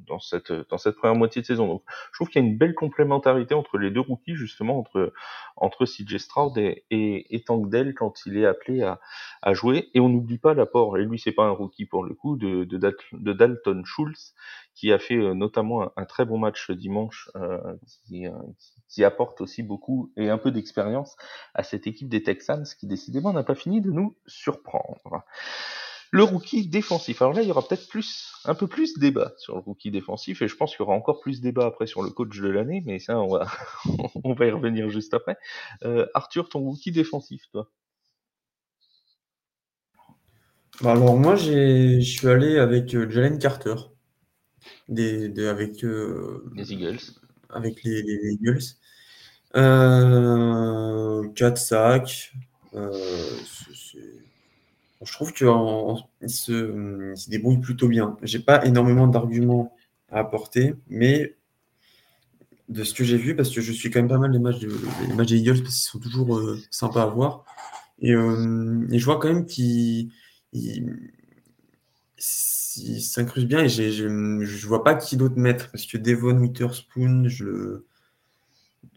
[0.07, 1.67] dans cette première moitié de saison.
[1.67, 5.13] Donc, je trouve qu'il y a une belle complémentarité entre les deux rookies justement entre
[5.57, 9.89] entre CJ Stroud et, et, Tank quand il est appelé à, jouer.
[9.93, 10.97] Et on n'oublie pas l'apport.
[10.97, 12.77] Et lui, c'est pas un rookie pour le coup de, de,
[13.13, 14.33] de Dalton Schultz
[14.77, 17.57] qui a fait euh, notamment un, très bon match dimanche, euh,
[18.87, 21.15] qui, apporte aussi beaucoup et un peu d'expérience
[21.55, 25.23] à cette équipe des Texans qui décidément n'a pas fini de nous surprendre.
[26.11, 27.21] Le rookie défensif.
[27.21, 29.91] Alors là, il y aura peut-être plus, un peu plus de débat sur le rookie
[29.91, 32.39] défensif, et je pense qu'il y aura encore plus de débat après sur le coach
[32.39, 33.47] de l'année, mais ça, on va,
[34.23, 35.37] on va y revenir juste après.
[35.83, 37.71] Euh, Arthur, ton rookie défensif, toi?
[40.81, 43.73] Bah Alors moi, je suis allé avec Jalen Carter
[44.89, 46.99] des, avec euh, les Eagles.
[47.49, 48.01] Avec les,
[48.33, 48.63] Eagles.
[49.55, 52.33] Euh, 4 sacs.
[52.73, 52.91] Euh,
[55.03, 55.47] je trouve qu'il
[56.29, 58.17] se, se, débrouille plutôt bien.
[58.23, 59.73] J'ai pas énormément d'arguments
[60.11, 61.35] à apporter, mais
[62.69, 64.59] de ce que j'ai vu, parce que je suis quand même pas mal les matchs,
[64.59, 64.69] de,
[65.07, 67.45] les matchs des Eagles, parce qu'ils sont toujours euh, sympas à voir.
[67.99, 70.11] Et, et, je vois quand même qu'il
[70.53, 70.99] il
[72.17, 77.43] s'incruste bien et je ne vois pas qui d'autre mettre parce que Devon Witherspoon, je
[77.43, 77.87] le,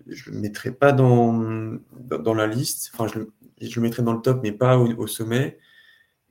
[0.07, 2.91] le mettrai pas dans, dans, la liste.
[2.95, 5.59] Enfin, je le, je le mettrai dans le top, mais pas au, sommet.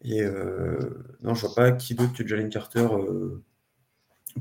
[0.03, 0.77] Et euh,
[1.21, 3.43] non, je vois pas qui d'autre que Jalen Carter euh,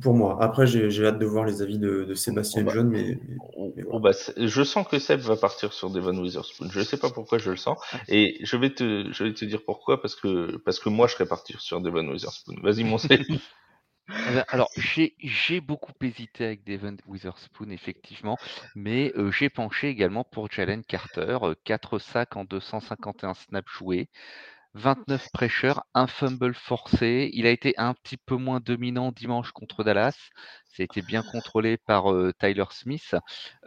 [0.00, 0.38] pour moi.
[0.40, 3.18] Après, j'ai hâte de voir les avis de, Sébastien John, mais,
[4.36, 6.68] je sens que Seb va partir sur Devon Witherspoon.
[6.70, 9.44] Je ne sais pas pourquoi je le sens, et je vais te, je vais te
[9.44, 12.56] dire pourquoi parce que parce que moi je serais parti sur Devon Witherspoon.
[12.62, 13.22] Vas-y mon Seb.
[14.10, 18.38] Eh ben, alors, j'ai beaucoup hésité avec Devon Witherspoon, effectivement,
[18.74, 21.36] mais euh, j'ai penché également pour Jalen Carter.
[21.64, 24.08] 4 euh, sacs en 251 snaps joués.
[24.78, 27.30] 29 pressures, un fumble forcé.
[27.32, 30.16] Il a été un petit peu moins dominant dimanche contre Dallas.
[30.68, 33.16] Ça été bien contrôlé par euh, Tyler Smith.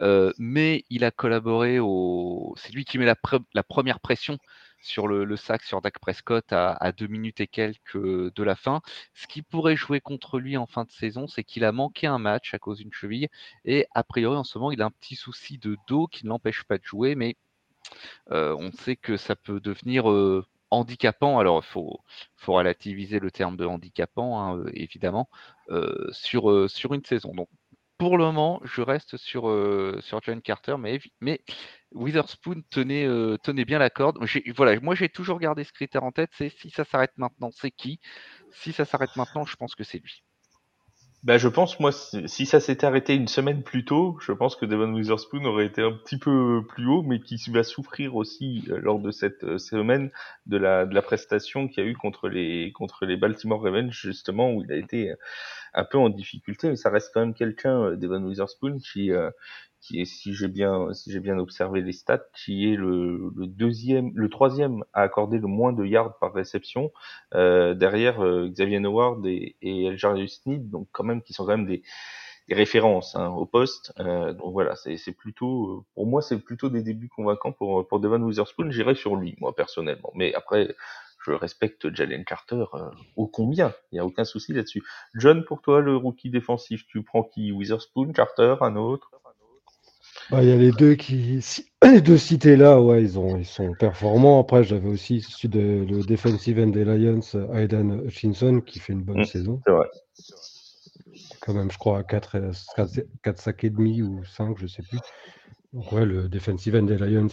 [0.00, 2.54] Euh, mais il a collaboré au.
[2.56, 3.16] C'est lui qui met la,
[3.52, 4.38] la première pression
[4.80, 8.80] sur le, sac sur Dak Prescott à, deux minutes et quelques de la fin.
[9.14, 12.18] Ce qui pourrait jouer contre lui en fin de saison, c'est qu'il a manqué un
[12.18, 13.28] match à cause d'une cheville.
[13.66, 16.30] Et a priori, en ce moment, il a un petit souci de dos qui ne
[16.30, 17.14] l'empêche pas de jouer.
[17.14, 17.36] Mais
[18.30, 20.10] euh, on sait que ça peut devenir
[20.72, 22.00] handicapant, alors faut,
[22.36, 25.28] faut, relativiser le terme de handicapant, hein, euh, évidemment,
[25.70, 27.34] euh, sur, euh, sur une saison.
[27.34, 27.48] Donc,
[27.98, 29.42] pour le moment, je reste sur,
[30.00, 31.40] sur John Carter, mais, mais
[31.92, 33.06] Witherspoon tenait,
[33.44, 34.18] tenait bien la corde.
[34.56, 37.70] Voilà, moi, j'ai toujours gardé ce critère en tête, c'est si ça s'arrête maintenant, c'est
[37.70, 38.00] qui?
[38.50, 40.24] Si ça s'arrête maintenant, je pense que c'est lui.
[41.22, 44.66] Bah, je pense, moi, si ça s'était arrêté une semaine plus tôt, je pense que
[44.66, 48.80] Devon Witherspoon aurait été un petit peu plus haut, mais qui va souffrir aussi euh,
[48.80, 50.10] lors de cette euh, semaine
[50.46, 53.92] de la, de la prestation qu'il y a eu contre les, contre les Baltimore Ravens,
[53.92, 55.14] justement, où il a été
[55.74, 59.12] un peu en difficulté, mais ça reste quand même quelqu'un, euh, Devon Witherspoon, qui,
[59.82, 63.46] qui est, si j'ai bien, si j'ai bien observé les stats, qui est le, le,
[63.46, 66.92] deuxième, le troisième à accorder le moins de yards par réception,
[67.34, 71.56] euh, derrière euh, Xavier Howard et, et Eljarius Sneed, donc quand même qui sont quand
[71.58, 71.82] même des,
[72.48, 73.92] des références hein, au poste.
[74.00, 78.22] Euh, donc voilà, c'est, plutôt, pour moi, c'est plutôt des débuts convaincants pour pour Devon
[78.22, 78.70] Witherspoon.
[78.70, 80.12] J'irai sur lui, moi personnellement.
[80.14, 80.74] Mais après,
[81.24, 84.82] je respecte Jalen Carter euh, au combien, il n'y a aucun souci là-dessus.
[85.14, 87.52] John, pour toi, le rookie défensif, tu prends qui?
[87.52, 89.10] Witherspoon, Carter, un autre?
[90.32, 91.44] Bah, il y a les deux qui.
[91.82, 94.40] Les deux cités là, ouais, ils, ont, ils sont performants.
[94.40, 97.20] Après, j'avais aussi celui de le defensive end des Lions,
[97.52, 99.60] Aidan Hutchinson, qui fait une bonne mmh, saison.
[99.66, 99.86] C'est vrai.
[101.40, 102.52] Quand même, je crois, à 4,
[103.24, 105.00] 4, sacs et demi ou 5, je sais plus.
[105.72, 107.26] Donc, ouais, le defensive end des Lions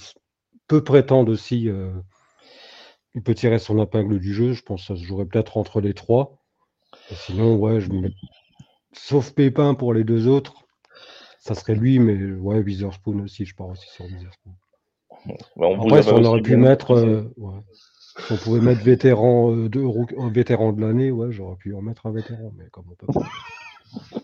[0.68, 1.70] peut prétendre aussi.
[1.70, 1.94] Euh,
[3.14, 4.54] il peut tirer son épingle du jeu.
[4.54, 6.40] Je pense que ça se jouerait peut-être entre les trois.
[7.12, 8.12] sinon, ouais, je mets...
[8.94, 10.66] Sauf Pépin pour les deux autres
[11.40, 14.52] ça serait lui, mais ouais, Witherspoon aussi, je pars aussi sur Witherspoon.
[15.26, 15.36] Bah,
[15.68, 16.92] on Après, on aurait pu mettre.
[16.92, 17.24] Euh,
[18.28, 22.12] Si on pouvait mettre vétéran de, vétéran de l'année, ouais, j'aurais pu en mettre un
[22.12, 23.22] vétéran, mais comme on peut pas.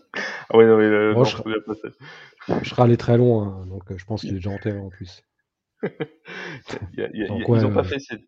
[0.48, 1.38] Ah ouais, non, mais non, je,
[2.62, 5.24] je, serais allé très loin, hein, donc je pense qu'il est déjà enterré en plus
[6.96, 8.22] ils n'ont pas, fait cette...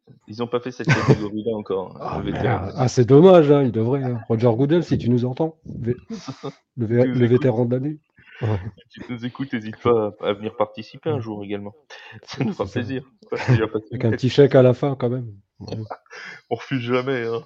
[0.50, 1.96] pas fait cette catégorie-là encore.
[2.02, 4.02] Hein, ah, ah, c'est dommage, hein, il devrait.
[4.02, 4.20] Hein.
[4.28, 5.58] Roger Goodell, si tu nous entends,
[6.76, 7.98] le, le vétéran de l'année.
[8.40, 11.74] Si tu nous écoutes, n'hésite pas à venir participer un jour également.
[12.22, 13.04] Ça nous fera plaisir.
[13.32, 15.32] Avec un petit chèque à la fin, quand même.
[15.60, 17.26] on refuse jamais.
[17.26, 17.42] Hein.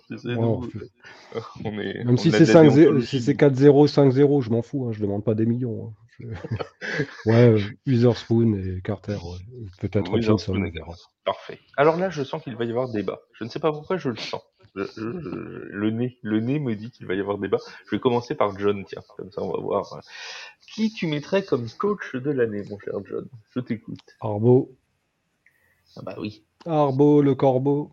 [1.64, 4.86] on est, même si c'est 4-0, 5-0, je m'en fous.
[4.86, 4.92] Hein.
[4.92, 5.88] Je demande pas des millions.
[5.88, 6.02] Hein.
[7.26, 9.18] ouais, Witherspoon et Carter.
[9.80, 10.12] Peut-être.
[11.24, 11.58] Parfait.
[11.76, 13.20] Alors là, je sens qu'il va y avoir débat.
[13.34, 14.42] Je ne sais pas pourquoi je le sens.
[14.74, 17.58] Le nez, le nez me dit qu'il va y avoir débat.
[17.86, 20.00] Je vais commencer par John, tiens, comme ça on va voir.
[20.74, 23.28] Qui tu mettrais comme coach de l'année, mon cher John?
[23.50, 24.00] Je t'écoute.
[24.20, 24.74] Arbo.
[25.96, 26.44] Ah bah oui.
[26.64, 27.90] Arbo, le corbeau.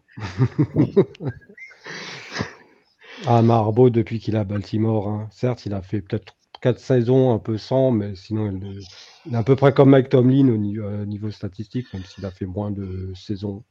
[3.25, 5.27] ah, Arbo, depuis qu'il a Baltimore, hein.
[5.31, 9.43] certes, il a fait peut-être quatre saisons un peu sans, mais sinon, il, est à
[9.43, 10.57] peu près comme Mike Tomlin au
[11.05, 13.63] niveau, statistique, même s'il a fait moins de saisons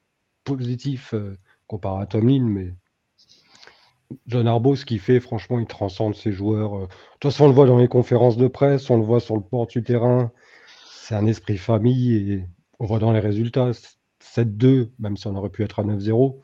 [0.44, 2.74] positives euh, comparé à Tomlin, mais
[4.26, 6.76] John Arbo, ce qu'il fait, franchement, il transcende ses joueurs.
[6.76, 6.82] Euh.
[6.82, 6.86] De
[7.20, 9.42] toute façon, on le voit dans les conférences de presse, on le voit sur le
[9.42, 10.32] port du terrain.
[11.00, 12.44] C'est un esprit famille et
[12.78, 13.72] on voit dans les résultats.
[14.22, 16.40] 7-2, même si on aurait pu être à 9-0,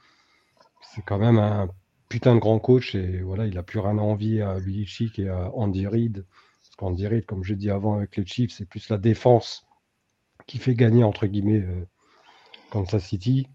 [0.94, 1.68] c'est quand même un
[2.08, 4.86] putain de grand coach et voilà, il a plus rien à envier à Billy
[5.18, 6.24] et à Andy Reid.
[6.24, 9.66] Parce qu'Andy Reid, comme j'ai dit avant avec les Chiefs, c'est plus la défense
[10.46, 11.86] qui fait gagner entre guillemets euh,
[12.70, 13.48] Kansas City.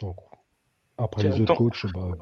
[0.00, 0.16] Donc
[0.98, 2.16] après les autres coachs, bah...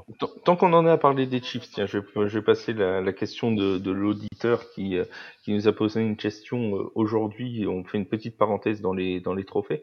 [0.45, 3.91] Tant, qu'on en est à parler des Chiefs, tiens, je vais, passer la, question de,
[3.91, 5.05] l'auditeur qui, euh,
[5.43, 7.67] qui nous a posé une question euh, aujourd'hui.
[7.67, 9.83] On fait une petite parenthèse dans les, dans les trophées.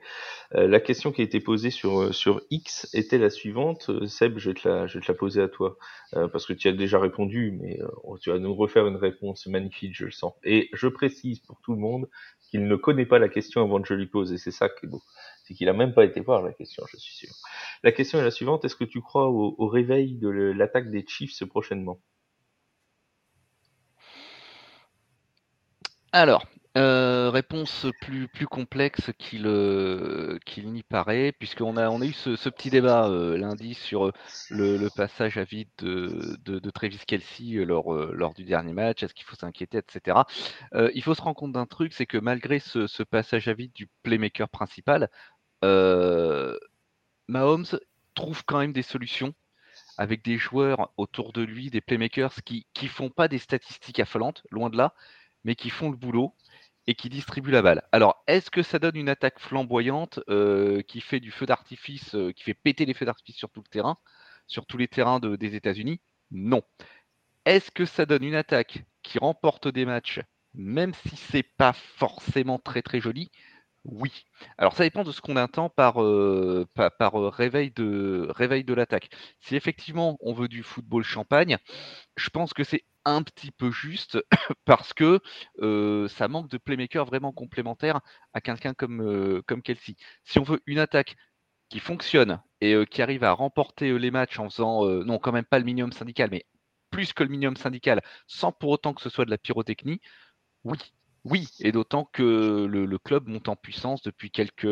[0.55, 3.91] Euh, la question qui a été posée sur, sur X était la suivante.
[4.07, 5.77] Seb, je vais te la, je vais te la poser à toi,
[6.13, 7.79] parce que tu as déjà répondu, mais
[8.21, 10.33] tu vas nous refaire une réponse magnifique, je le sens.
[10.43, 12.07] Et je précise pour tout le monde
[12.49, 14.85] qu'il ne connaît pas la question avant que je lui pose, et c'est ça qui
[14.85, 15.01] est beau
[15.47, 17.33] c'est qu'il a même pas été voir la question, je suis sûr.
[17.83, 21.43] La question est la suivante est-ce que tu crois au, réveil de l'attaque des Chiefs
[21.45, 21.99] prochainement?
[26.11, 26.45] Alors,
[26.77, 33.07] euh, réponse plus, complexe qu'il euh, qu'il n'y paraît, puisqu'on a, eu ce, petit débat
[33.09, 34.11] euh, lundi sur
[34.51, 39.35] le, passage à vide de, de, Travis Kelsey lors, du dernier match, est-ce qu'il faut
[39.35, 40.17] s'inquiéter, etc.
[40.93, 43.89] il faut se rendre compte d'un truc, c'est que malgré ce, passage à vide du
[44.03, 45.09] playmaker principal,
[47.27, 47.65] Mahomes
[48.15, 49.33] trouve quand même des solutions
[49.97, 54.43] avec des joueurs autour de lui, des playmakers qui ne font pas des statistiques affolantes,
[54.51, 54.93] loin de là,
[55.43, 56.33] mais qui font le boulot
[56.87, 57.83] et qui distribuent la balle.
[57.91, 62.31] Alors, est-ce que ça donne une attaque flamboyante euh, qui fait du feu d'artifice, euh,
[62.31, 63.97] qui fait péter les feux d'artifice sur tout le terrain,
[64.47, 65.99] sur tous les terrains des États-Unis?
[66.31, 66.63] Non.
[67.45, 70.21] Est-ce que ça donne une attaque qui remporte des matchs,
[70.53, 73.31] même si c'est pas forcément très très joli?
[73.87, 74.25] Oui.
[74.57, 79.09] Alors ça dépend de ce qu'on entend par, euh, euh, réveil de, réveil de l'attaque.
[79.39, 81.57] Si effectivement on veut du football champagne,
[82.17, 84.19] je pense que c'est un petit peu juste
[84.65, 85.21] parce que
[85.61, 88.01] euh, ça manque de playmaker vraiment complémentaire
[88.33, 89.95] à quelqu'un comme, comme Kelsey.
[90.25, 91.15] Si on veut une attaque
[91.69, 95.59] qui fonctionne et qui arrive à remporter les matchs en faisant, non quand même pas
[95.59, 96.45] le minimum syndical, mais
[96.91, 100.01] plus que le minimum syndical, sans pour autant que ce soit de la pyrotechnie,
[100.63, 100.77] oui,
[101.29, 104.67] oui, et d'autant que le, club monte en puissance depuis quelques.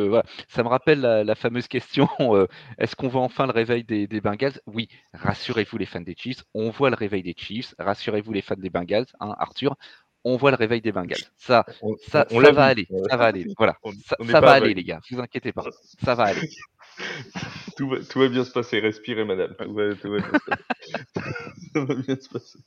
[0.47, 4.59] Ça me rappelle la, fameuse question euh, est-ce qu'on voit enfin le réveil des, Bengals?
[4.65, 7.75] Oui, rassurez-vous les fans des Chiefs, on voit le réveil des Chiefs.
[7.77, 9.75] Rassurez-vous les fans des Bengals, hein, Arthur.
[10.23, 11.19] On voit le réveil des Bengals.
[11.37, 11.65] Ça,
[12.07, 12.87] ça, ça va aller.
[13.09, 13.45] Ça va aller.
[13.57, 13.75] Voilà.
[14.05, 14.99] ça, va aller, les gars.
[15.11, 15.65] Vous inquiétez pas.
[16.03, 16.49] Ça va aller.
[17.77, 19.55] tout, va, tout, va, bien se passer, respirez madame.
[19.58, 20.62] Tout va, bien, se passer.
[21.73, 22.60] Ça va bien se passer.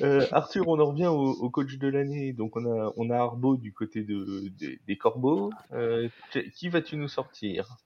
[0.00, 2.32] Euh, Arthur, on en revient au, coach de l'année.
[2.32, 4.50] Donc on a, on a Arbo du côté de,
[4.86, 5.50] des Corbeaux.
[5.72, 6.08] Euh,
[6.54, 7.76] qui vas-tu nous sortir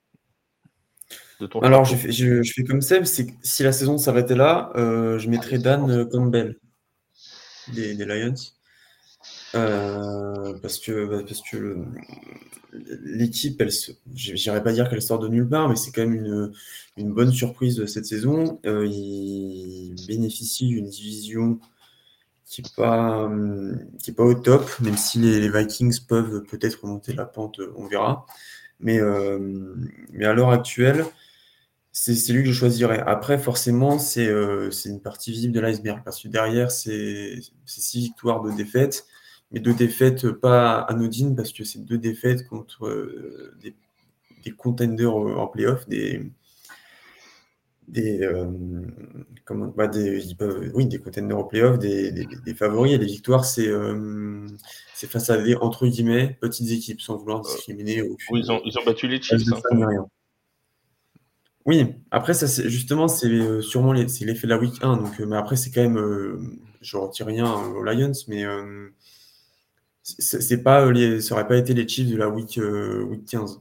[1.40, 4.72] de ton Alors je fais, je, fais, comme Seb, c'est si la saison s'arrêtait là,
[4.76, 6.58] euh, je mettrais ah, Dan Campbell
[7.72, 8.34] des, des Lions.
[9.54, 11.84] Euh, parce que, bah, parce que
[12.72, 13.70] l'équipe, elle
[14.14, 16.52] j'irais pas dire qu'elle sort de nulle part, mais c'est quand même une,
[16.96, 18.60] une, bonne surprise cette saison.
[18.64, 21.60] Euh, il bénéficie d'une division
[22.46, 23.30] qui n'est pas,
[24.02, 27.86] qui est pas au top, même si les, Vikings peuvent peut-être remonter la pente, on
[27.86, 28.26] verra.
[28.80, 29.74] Mais, euh,
[30.12, 31.04] mais à l'heure actuelle,
[31.92, 33.02] c'est lui que je choisirais.
[33.06, 34.30] Après, forcément, c'est
[34.86, 39.06] une partie visible de l'iceberg, parce que derrière, c'est six victoires de défaite
[39.52, 45.46] mais deux défaites pas anodines parce que c'est deux défaites contre euh, des, contenders en
[45.46, 46.32] playoff, des,
[47.86, 48.28] des,
[49.44, 50.20] comment, bah, des,
[50.74, 52.92] oui, des contenders au playoff, des, des, des, favoris.
[52.94, 53.70] Et les victoires, c'est
[54.94, 58.02] c'est face à des, entre guillemets, petites équipes, sans vouloir discriminer.
[58.02, 59.42] oui, ils ont, ils ont battu les Chiefs.
[59.70, 60.06] Hein,
[61.64, 64.96] oui, après, ça, c'est, justement, c'est sûrement les, c'est l'effet de la week 1.
[64.96, 68.44] Donc, mais après, c'est quand même, je retire rien aux Lions, mais
[70.02, 72.58] c'est pas les, ça aurait pas été les Chiefs de la week,
[73.08, 73.60] week 15.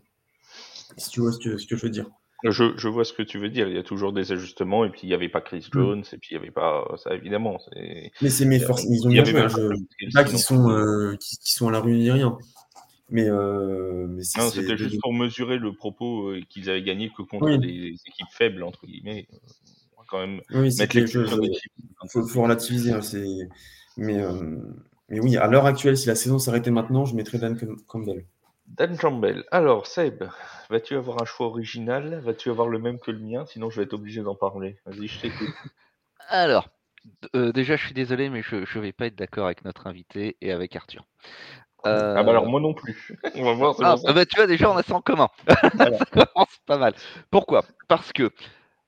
[0.98, 2.08] Si tu vois ce que, ce que je veux dire.
[2.44, 3.68] Je, je, vois ce que tu veux dire.
[3.68, 5.74] Il y a toujours des ajustements, et puis il n'y avait pas Chris mm.
[5.74, 7.60] Jones, et puis il n'y avait pas ça, évidemment.
[7.76, 8.84] Mais c'est mes forces.
[8.86, 9.44] Ils ont bien joué.
[10.14, 12.38] Pas qui sont, euh, qui, qui, sont à la rue ni rien.
[13.12, 17.94] Mais, euh, c'était juste pour mesurer le propos euh, qu'ils avaient gagné que contre des
[18.08, 19.28] équipes faibles, entre guillemets.
[19.98, 21.38] On va quand même oui, mettre les choses.
[21.44, 22.94] Il faut, faut, relativiser.
[22.94, 23.02] Hein,
[23.98, 24.58] mais, euh,
[25.12, 28.26] mais oui, à l'heure actuelle, si la saison s'arrêtait maintenant, je mettrais Dan Campbell.
[28.66, 29.44] Dan Campbell.
[29.52, 30.24] Alors, Seb,
[30.70, 32.22] vas-tu avoir un choix original?
[32.24, 33.46] Vas-tu avoir le même que le mien?
[33.46, 34.78] Sinon, je vais être obligé d'en parler.
[34.86, 35.50] Vas-y, je t'écoute.
[36.30, 36.70] Alors,
[37.36, 40.38] euh, déjà, je suis désolé, mais je ne vais pas être d'accord avec notre invité
[40.40, 41.06] et avec Arthur.
[41.84, 43.18] Ah bah alors moi non plus.
[43.36, 43.76] on va voir.
[44.06, 45.30] Ah, bah, tu vois déjà on a ça en commun.
[45.48, 46.94] ça commence pas mal.
[47.32, 47.66] Pourquoi?
[47.88, 48.32] Parce que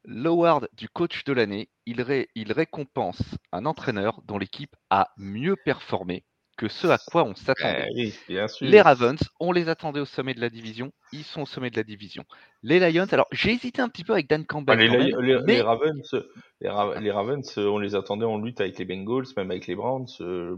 [0.05, 6.23] l'award du coach de l'année, il, il récompense un entraîneur dont l'équipe a mieux performé
[6.57, 8.13] que ce à quoi on s'attendait.
[8.29, 11.69] Eh les Ravens, on les attendait au sommet de la division, ils sont au sommet
[11.69, 12.23] de la division.
[12.61, 14.79] Les Lions, alors j'ai hésité un petit peu avec Dan Campbell.
[14.79, 16.15] Ah, les, Ravens,
[16.61, 20.07] les, Ravens, on les attendait en lutte avec les Bengals, même avec les Browns.
[20.21, 20.55] Euh,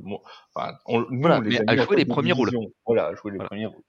[0.54, 2.52] enfin, on, voilà, mais à jouer les premiers rôles.
[2.86, 3.84] Voilà, à jouer les premiers rôles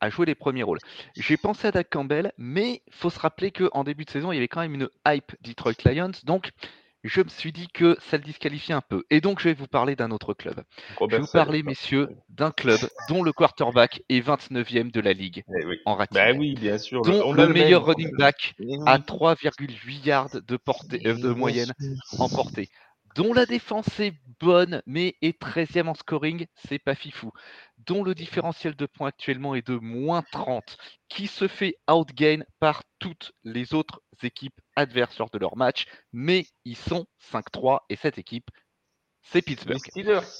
[0.00, 0.78] à jouer les premiers rôles.
[1.16, 4.38] J'ai pensé à Dan Campbell, mais faut se rappeler qu'en début de saison, il y
[4.38, 6.12] avait quand même une hype Detroit Lions.
[6.24, 6.50] Donc,
[7.06, 9.04] je me suis dit que ça le disqualifiait un peu.
[9.10, 10.62] Et donc, je vais vous parler d'un autre club.
[11.00, 15.44] je vais vous parler, messieurs, d'un club dont le quarterback est 29e de la ligue
[15.48, 16.14] eh en rating.
[16.14, 17.02] Bah oui, bien sûr.
[17.02, 18.54] Dont le, meilleur running back
[18.86, 21.72] à 3,8 yards de, portée, euh, de moyenne
[22.18, 22.68] en portée
[23.16, 27.32] dont la défense est bonne, mais est 13e en scoring, c'est pas fifou,
[27.78, 30.76] dont le différentiel de points actuellement est de moins 30,
[31.08, 36.46] qui se fait outgain par toutes les autres équipes adverses lors de leur match, mais
[36.64, 38.50] ils sont 5-3 et cette équipe,
[39.22, 39.78] c'est Pittsburgh.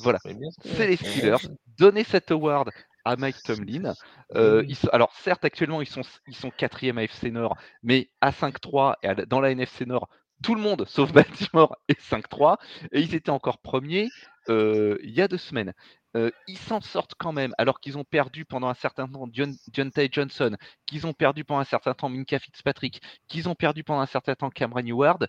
[0.01, 0.19] Voilà,
[0.65, 1.49] c'est les Steelers.
[1.79, 2.71] Donnez cet award
[3.05, 3.95] à Mike Tomlin.
[4.35, 9.27] Euh, alors certes, actuellement, ils sont, ils sont quatrième AFC Nord, mais à 5-3 et
[9.27, 10.09] dans la NFC Nord,
[10.43, 11.13] tout le monde, sauf
[11.53, 12.57] Baltimore, est 5-3.
[12.93, 14.09] Et ils étaient encore premiers
[14.49, 15.73] euh, il y a deux semaines.
[16.17, 20.09] Euh, ils s'en sortent quand même, alors qu'ils ont perdu pendant un certain temps Deontay
[20.11, 20.57] Johnson,
[20.87, 24.35] qu'ils ont perdu pendant un certain temps Minka Fitzpatrick, qu'ils ont perdu pendant un certain
[24.35, 25.29] temps Cameron Ward.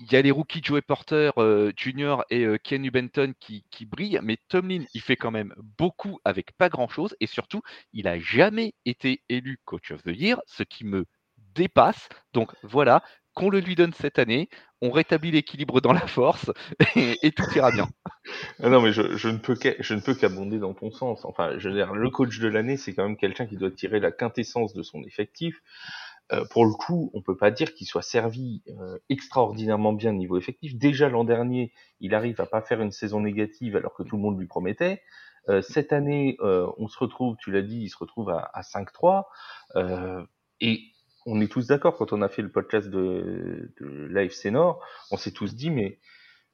[0.00, 2.22] Il y a les rookies Joey Porter euh, Jr.
[2.30, 6.70] et Ken Benton qui, qui, brillent, mais Tomlin, il fait quand même beaucoup avec pas
[6.70, 7.60] grand-chose, et surtout,
[7.92, 11.04] il n'a jamais été élu Coach of the Year, ce qui me
[11.54, 12.08] dépasse.
[12.32, 13.02] Donc voilà,
[13.34, 14.48] qu'on le lui donne cette année,
[14.82, 16.50] on rétablit l'équilibre dans la force
[16.96, 17.88] et, tout ira bien.
[18.62, 21.24] Ah non, mais je, ne peux ne qu'abonder dans ton sens.
[21.24, 24.00] Enfin, je veux dire, le coach de l'année, c'est quand même quelqu'un qui doit tirer
[24.00, 25.60] la quintessence de son effectif.
[26.32, 30.38] Euh, pour le coup, on peut pas dire qu'il soit servi euh, extraordinairement bien niveau
[30.38, 30.76] effectif.
[30.76, 34.22] Déjà l'an dernier, il arrive à pas faire une saison négative alors que tout le
[34.22, 35.02] monde lui promettait.
[35.48, 39.24] Euh, cette année, on se retrouve, tu l'as dit, il se retrouve à, à 5-3.
[40.60, 40.82] et
[41.30, 45.16] on est tous d'accord quand on a fait le podcast de, de l'AFC Nord, on
[45.16, 45.98] s'est tous dit mais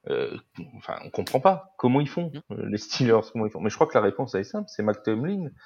[0.09, 0.37] euh,
[0.77, 2.55] enfin on comprend pas comment ils font mmh.
[2.55, 3.61] euh, les Steelers comment ils font.
[3.61, 5.51] Mais je crois que la réponse est simple c'est Mike Tomlin.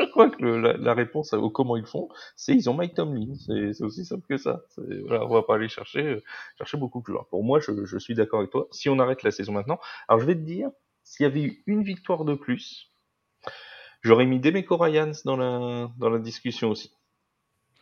[0.00, 3.34] Je crois que la, réponse au comment ils font c'est ils ont Mike Tomlin.
[3.36, 4.62] C'est aussi simple que ça.
[5.06, 6.22] Voilà, on va pas aller chercher euh,
[6.56, 7.26] chercher beaucoup plus loin.
[7.30, 8.68] Pour moi je, je suis d'accord avec toi.
[8.70, 10.70] Si on arrête la saison maintenant alors je vais te dire
[11.02, 12.90] s'il y avait eu une victoire de plus
[14.02, 16.92] j'aurais mis Demeco Ryans dans la dans la discussion aussi.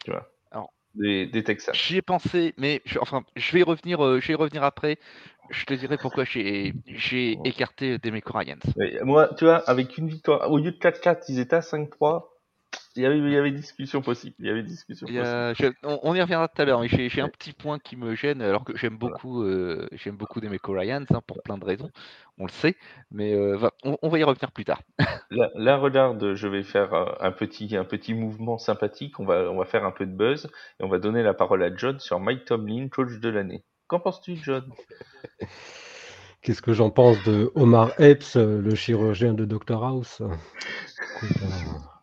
[0.04, 0.30] Tu vois
[0.96, 1.74] des, des Texans.
[1.74, 4.64] J'y ai pensé, mais je, enfin, je vais y revenir, euh, je vais y revenir
[4.64, 4.98] après.
[5.50, 6.74] Je te dirai pourquoi j'ai
[7.44, 8.58] écarté Demeco Ryans.
[9.02, 12.24] Moi, tu vois, avec une victoire, au lieu de 4-4, ils étaient à 5-3.
[12.96, 14.34] Il y, avait, il y avait discussion possible.
[14.38, 15.76] Il y avait discussion possible.
[15.84, 16.82] on, y reviendra tout à l'heure.
[16.86, 20.72] J'ai un petit point qui me gêne, alors que j'aime beaucoup, euh, j'aime beaucoup Demeco
[20.72, 21.90] Ryans hein, pour plein de raisons.
[22.38, 22.76] On le sait,
[23.10, 24.80] mais euh, on, va y revenir plus tard.
[25.30, 29.20] là, regarde, je vais faire euh, un petit, un petit mouvement sympathique.
[29.20, 30.48] On va, on va faire un peu de buzz
[30.80, 33.62] et on va donner la parole à John sur Mike Tomlin, coach de l'année.
[33.88, 34.64] Qu'en penses-tu, John?
[36.42, 40.22] Qu'est-ce que j'en pense de Omar Epps, le chirurgien de Dr House?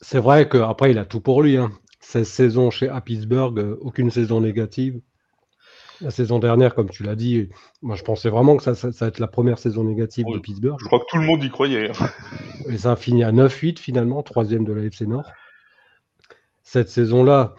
[0.00, 1.56] c'est vrai qu'après, il a tout pour lui.
[1.56, 1.70] Hein.
[2.00, 5.00] 16 saisons chez à Pittsburgh, euh, aucune saison négative.
[6.00, 7.48] La saison dernière, comme tu l'as dit,
[7.80, 10.76] moi je pensais vraiment que ça, ça, va être la première saison négative de Pittsburgh.
[10.80, 11.92] Je crois que tout le monde y croyait.
[12.68, 15.30] Et ça a fini à 9-8 finalement, troisième de la FC Nord.
[16.64, 17.54] Cette saison-là,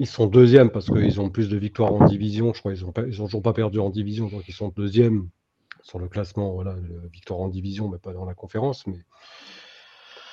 [0.00, 2.52] ils sont deuxièmes parce qu'ils ont plus de victoires en division.
[2.52, 5.28] Je crois qu'ils n'ont ils ont toujours pas perdu en division, donc ils sont deuxièmes
[5.82, 6.54] sur le classement.
[6.54, 6.74] Voilà,
[7.12, 8.86] victoire en division, mais pas dans la conférence.
[8.88, 8.98] Mais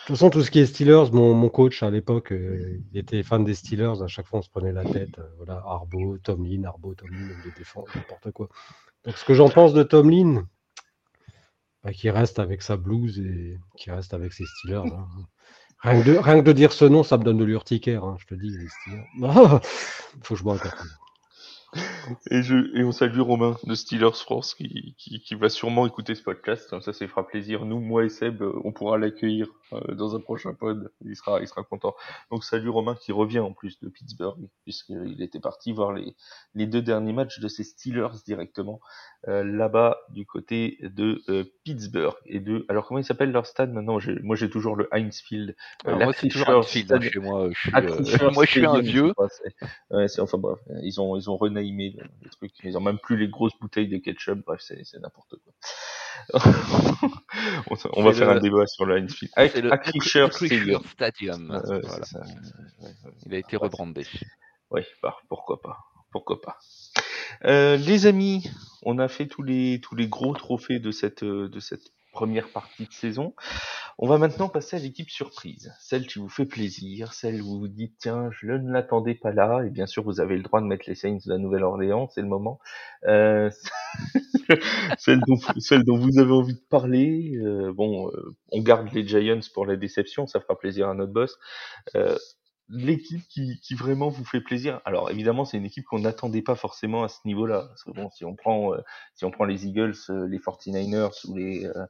[0.03, 3.23] de toute façon, tout ce qui est Steelers, mon, coach à l'époque, euh, il était
[3.23, 4.01] fan des Steelers.
[4.03, 5.17] À chaque fois, on se prenait la tête.
[5.17, 8.49] Euh, voilà, Arbo, Tomlin, Arbo, Tomlin, les défense, n'importe quoi.
[9.05, 10.45] Donc, ce que j'en pense de Tomlin,
[11.85, 14.91] bah, qui reste avec sa blues et qui reste avec ses Steelers.
[14.93, 15.07] Hein.
[15.79, 18.17] Rien, que de, rien, que de, dire ce nom, ça me donne de l'urticaire, hein,
[18.19, 19.07] je te dis, les Steelers.
[20.21, 20.83] faut que je bois un café.
[22.29, 26.15] Et, je, et on salue Romain de Steelers France qui, qui, qui va sûrement écouter
[26.15, 26.69] ce podcast.
[26.81, 27.65] ça, ça fera plaisir.
[27.65, 30.91] Nous, moi et Seb, on pourra l'accueillir euh, dans un prochain pod.
[31.05, 31.95] Il sera, il sera content.
[32.31, 36.15] Donc salut Romain qui revient en plus de Pittsburgh puisqu'il était parti voir les,
[36.53, 38.79] les deux derniers matchs de ses Steelers directement
[39.27, 42.65] euh, là-bas du côté de euh, Pittsburgh et de.
[42.69, 43.97] Alors comment il s'appelle leur stade maintenant?
[44.21, 45.55] Moi j'ai toujours le Heinz Field.
[45.85, 47.01] moi c'est toujours Heinz Field.
[47.01, 47.71] Chez moi, je suis,
[48.33, 49.13] moi je suis un vieux.
[49.89, 52.51] Ouais, enfin bref, ils ont ils ont renaimé les trucs.
[52.63, 54.39] Ils ont même plus les grosses bouteilles de ketchup.
[54.45, 55.53] Bref, c'est n'importe quoi.
[57.93, 59.33] on, va faire un débat sur le Heinz Field.
[59.35, 61.61] Avec le Acrisure Stadium.
[63.25, 64.05] Il a été rebrandé.
[64.71, 65.77] Oui, bah, pourquoi pas.
[66.11, 66.59] Pourquoi pas.
[67.45, 68.49] Euh, les amis,
[68.83, 72.85] on a fait tous les tous les gros trophées de cette de cette première partie
[72.85, 73.33] de saison.
[73.97, 77.67] On va maintenant passer à l'équipe surprise, celle qui vous fait plaisir, celle où vous
[77.67, 80.65] dites tiens je ne l'attendais pas là, et bien sûr vous avez le droit de
[80.65, 82.59] mettre les Saints de la Nouvelle-Orléans, c'est le moment.
[83.05, 83.49] Euh,
[84.97, 87.33] celle, dont, celle dont vous avez envie de parler.
[87.35, 91.11] Euh, bon, euh, on garde les Giants pour la déception, ça fera plaisir à notre
[91.11, 91.37] boss.
[92.69, 94.81] L'équipe qui, vraiment vous fait plaisir.
[94.85, 97.65] Alors évidemment, c'est une équipe qu'on n'attendait pas forcément à ce niveau-là.
[97.67, 98.77] Parce que bon, si on prend euh,
[99.15, 101.85] si on prend les Eagles, euh, les 49ers ou les euh,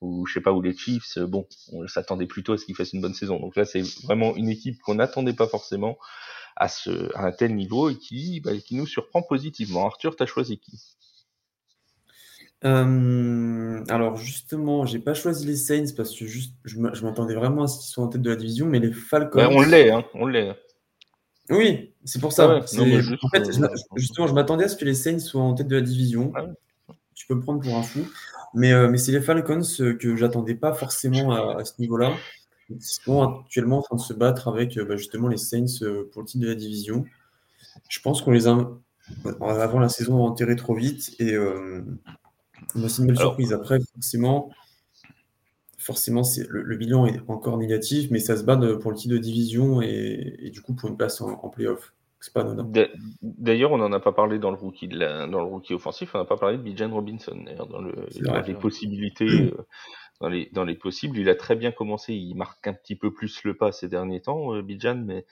[0.00, 3.00] ou je sais pas les Chiefs, bon, on s'attendait plutôt à ce qu'ils fassent une
[3.00, 3.40] bonne saison.
[3.40, 5.96] Donc là, c'est vraiment une équipe qu'on n'attendait pas forcément
[6.56, 6.68] à
[7.14, 9.86] un tel niveau et qui bah, qui nous surprend positivement.
[9.86, 10.78] Arthur, t'as choisi qui?
[12.64, 17.66] Euh, alors justement, j'ai pas choisi les Saints parce que juste, je m'attendais vraiment à
[17.68, 19.48] ce qu'ils soient en tête de la division, mais les Falcons.
[19.50, 20.56] on l'est, hein, on l'est.
[21.50, 22.56] Oui, c'est pour ça.
[22.56, 25.76] En fait, euh, justement, je m'attendais à ce que les Saints soient en tête de
[25.76, 26.32] la division.
[27.14, 28.00] Tu peux me prendre pour un fou.
[28.54, 29.62] Mais, euh, mais c'est les Falcons
[29.98, 32.12] que j'attendais pas forcément à, ce niveau-là.
[32.70, 35.80] Ils sont actuellement en train de se battre avec bah, justement les Saints
[36.12, 37.04] pour le titre de la division.
[37.88, 38.68] Je pense qu'on les a,
[39.40, 41.14] avant la saison, enterrés trop vite.
[41.18, 41.34] Et,
[42.74, 43.52] c'est une belle surprise.
[43.52, 44.50] Après, forcément,
[45.78, 49.80] forcément le, bilan est encore négatif, mais ça se bat pour le titre de division
[49.80, 51.92] et, du coup pour une place en, en playoff.
[52.20, 52.44] C'est pas
[53.22, 56.24] D'ailleurs, on n'en a pas parlé dans le rookie, dans le rookie offensif, on n'a
[56.24, 57.94] pas parlé de Bijan Robinson, dans, le,
[58.46, 59.52] les possibilités.
[60.22, 61.18] Euh, dans les, dans les possibles.
[61.18, 64.20] Il a très bien commencé, il marque un petit peu plus le pas ces derniers
[64.20, 65.24] temps, euh, Bijan, mais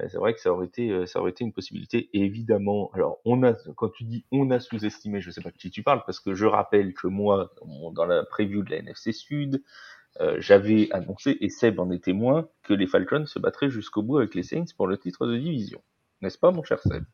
[0.00, 2.10] euh, c'est vrai que ça aurait été, euh, ça aurait été une possibilité.
[2.12, 5.56] Et évidemment, alors on a, quand tu dis on a sous-estimé, je sais pas de
[5.56, 7.52] qui tu parles, parce que je rappelle que moi,
[7.92, 9.62] dans la preview de la NFC Sud,
[10.20, 14.18] euh, j'avais annoncé, et Seb en est témoin, que les Falcons se battraient jusqu'au bout
[14.18, 15.82] avec les Saints pour le titre de division.
[16.20, 17.04] N'est-ce pas, mon cher Seb?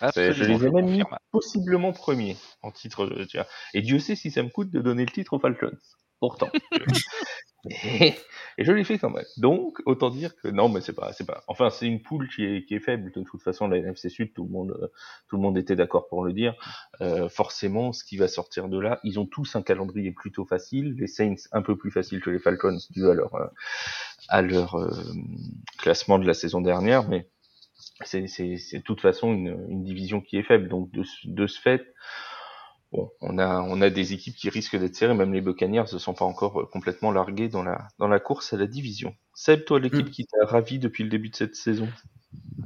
[0.00, 1.02] Je les ai même mis
[1.32, 3.06] possiblement premiers en titre.
[3.06, 3.26] De...
[3.74, 5.76] Et Dieu sait si ça me coûte de donner le titre aux Falcons
[6.20, 6.48] pourtant.
[7.70, 8.14] et,
[8.58, 9.24] je l'ai fait quand même.
[9.36, 11.42] Donc, autant dire que non, mais c'est pas, c'est pas.
[11.46, 13.12] Enfin, c'est une poule qui est, qui est faible.
[13.12, 14.88] De toute façon, la NFC Sud, tout le monde, euh,
[15.28, 16.54] tout le monde était d'accord pour le dire.
[17.00, 20.94] Euh, forcément, ce qui va sortir de là, ils ont tous un calendrier plutôt facile.
[20.98, 23.46] Les Saints un peu plus facile que les Falcons dû à leur, euh,
[24.28, 24.90] à leur euh,
[25.78, 27.28] classement de la saison dernière, mais
[28.04, 30.68] c'est, de toute façon une, une division qui est faible.
[30.68, 31.94] Donc, de, de ce fait
[32.96, 35.98] bon, on a, on a des équipes qui risquent d'être serrées, même les Buccaneers ne
[35.98, 39.14] sont pas encore euh, complètement largués dans la, dans la course à la division.
[39.34, 40.10] Seb, toi, l'équipe mm.
[40.10, 41.88] qui t'a ravi depuis le début de cette saison?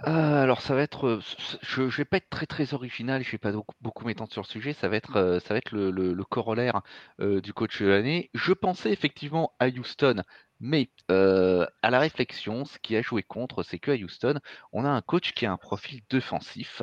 [0.07, 1.20] Euh, alors ça va être, euh,
[1.62, 4.47] je, je vais pas être très très original, je vais pas beaucoup, m'étendre sur le
[4.47, 6.81] sujet, ça va être, ça va être le, le, corollaire
[7.18, 8.31] du coach de l'année.
[8.35, 10.22] Je pensais effectivement à Houston,
[10.61, 14.38] mais à la réflexion, ce qui a joué contre, c'est qu'à Houston,
[14.72, 16.82] on a un coach qui a un profil défensif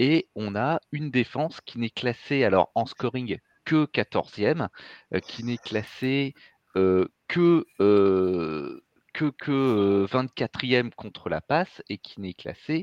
[0.00, 4.68] et on a une défense qui n'est classée alors en scoring que 14e,
[5.14, 6.34] euh, qui n'est classée
[6.74, 8.82] euh, que, euh,
[9.12, 12.82] que, que 24e contre la passe et qui n'est classée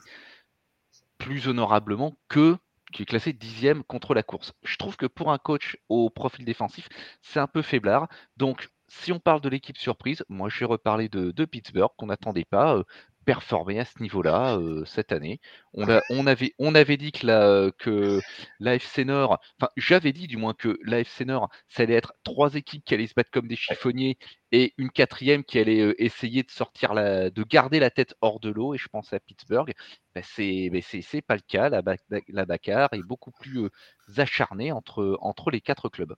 [1.17, 2.57] plus honorablement que
[2.93, 4.53] qui est classé 10e contre la course.
[4.63, 6.87] Je trouve que pour un coach au profil défensif,
[7.21, 8.07] c'est un peu faiblard.
[8.37, 12.07] Donc, si on parle de l'équipe surprise, moi je vais reparler de, de Pittsburgh qu'on
[12.07, 12.83] n'attendait pas
[13.27, 15.41] performé à ce niveau-là cette année.
[15.73, 18.21] On, on, avait, on avait dit que la, que
[18.61, 22.85] l'AFC Nord, enfin j'avais dit du moins que l'AFC Nord, ça allait être trois équipes
[22.85, 24.17] qui allaient se battre comme des chiffonniers
[24.53, 28.49] et une quatrième qui allait essayer de sortir la, de garder la tête hors de
[28.49, 28.73] l'eau.
[28.73, 29.73] Et je pense à Pittsburgh.
[30.15, 31.67] Ben, c'est, ben, c'est, pas le cas.
[31.67, 31.81] La,
[32.29, 33.69] la Bacar est beaucoup plus
[34.15, 36.15] acharnée entre, entre les quatre clubs.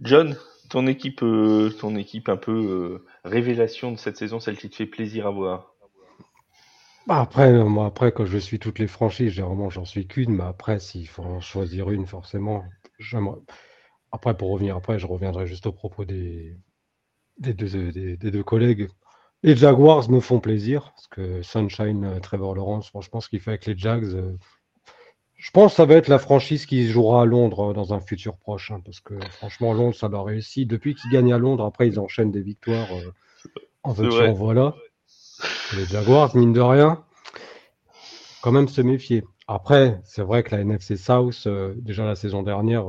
[0.00, 0.34] John,
[0.68, 4.76] ton équipe, euh, ton équipe un peu euh, révélation de cette saison, celle qui te
[4.76, 5.68] fait plaisir à voir
[7.08, 10.36] bah après, euh, moi, après, quand je suis toutes les franchises, généralement, j'en suis qu'une,
[10.36, 12.64] mais après, s'il faut en choisir une, forcément.
[14.12, 16.56] Après, pour revenir après, je reviendrai juste au propos des,
[17.38, 18.88] des, deux, des, deux collègues.
[19.42, 23.66] Les Jaguars me font plaisir, parce que Sunshine, Trevor Lawrence, franchement, ce qu'il fait avec
[23.66, 24.14] les Jags,
[25.42, 28.00] je pense que ça va être la franchise qui jouera à Londres euh, dans un
[28.00, 30.66] futur proche, hein, parce que franchement, Londres, ça leur réussi.
[30.66, 33.10] Depuis qu'ils gagnent à Londres, après, ils enchaînent des victoires euh,
[33.82, 34.76] en veux en voilà.
[35.76, 37.02] Les Jaguars, mine de rien,
[38.40, 39.24] quand même se méfier.
[39.48, 42.84] Après, c'est vrai que la NFC South, euh, déjà la saison dernière,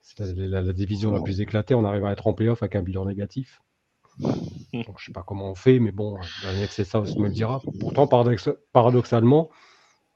[0.00, 1.74] c'est la, division la plus éclatée.
[1.74, 3.60] On arrive à être en playoff avec un bilan négatif.
[4.20, 4.32] Donc,
[4.72, 7.60] je ne sais pas comment on fait, mais bon, la NFC South me le dira.
[7.78, 9.50] Pourtant, paradoxalement,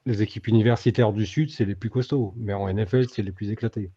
[0.05, 3.51] les équipes universitaires du Sud, c'est les plus costauds, mais en NFL, c'est les plus
[3.51, 3.91] éclatés.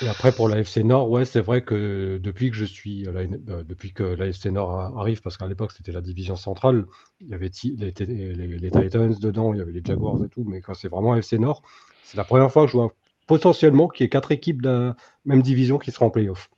[0.00, 3.26] Et après, pour la FC Nord, ouais, c'est vrai que depuis que je suis, euh,
[3.64, 6.86] depuis que la FC Nord arrive, parce qu'à l'époque, c'était la division centrale,
[7.20, 10.74] il y avait les, Titans dedans, il y avait les Jaguars et tout, mais quand
[10.74, 11.62] c'est vraiment FC Nord,
[12.04, 12.94] c'est la première fois que je vois
[13.26, 16.48] potentiellement qu'il y ait quatre équipes de la même division qui seront en playoff.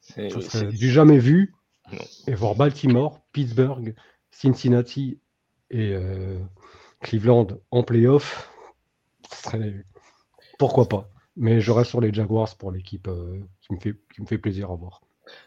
[0.00, 1.54] C'est du jamais vu.
[2.26, 3.94] Et voir Baltimore, Pittsburgh,
[4.30, 5.20] Cincinnati
[5.70, 6.38] et euh,
[7.00, 8.50] Cleveland en playoff,
[10.58, 11.08] pourquoi pas.
[11.36, 13.74] Mais je reste sur les Jaguars pour l'équipe euh, qui,
[14.20, 15.02] me fait, plaisir à voir.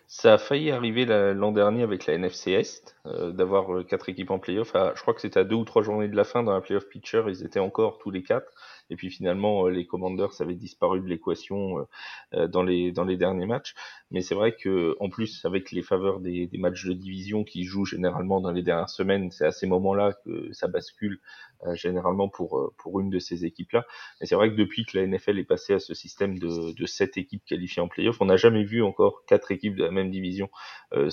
[0.07, 4.29] Ça a failli arriver l'an dernier avec la NFC Est, euh, d'avoir euh, quatre équipes
[4.29, 4.73] en playoff.
[4.73, 6.87] je crois que c'était à deux ou trois journées de la fin dans la playoff
[6.89, 8.51] pitcher, ils étaient encore tous les quatre.
[8.89, 11.87] Et puis finalement, les Commanders avaient disparu de l'équation
[12.33, 13.75] dans les dans les derniers matchs.
[14.11, 17.63] Mais c'est vrai que en plus, avec les faveurs des, des matchs de division qui
[17.63, 21.19] jouent généralement dans les dernières semaines, c'est à ces moments-là que ça bascule
[21.67, 23.85] euh, généralement pour euh, pour une de ces équipes-là.
[24.21, 26.85] Et c'est vrai que depuis que la NFL est passée à ce système de, de
[26.85, 30.09] sept équipes qualifiées en playoff, on n'a jamais vu encore quatre équipes de la même
[30.09, 30.49] division
[30.93, 31.09] euh,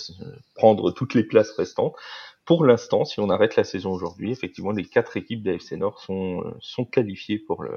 [0.55, 1.97] prendre toutes les places restantes.
[2.47, 6.45] Pour l'instant, si on arrête la saison aujourd'hui, effectivement, les quatre équipes d'AFC Nord sont,
[6.61, 7.73] sont qualifiées pour, le,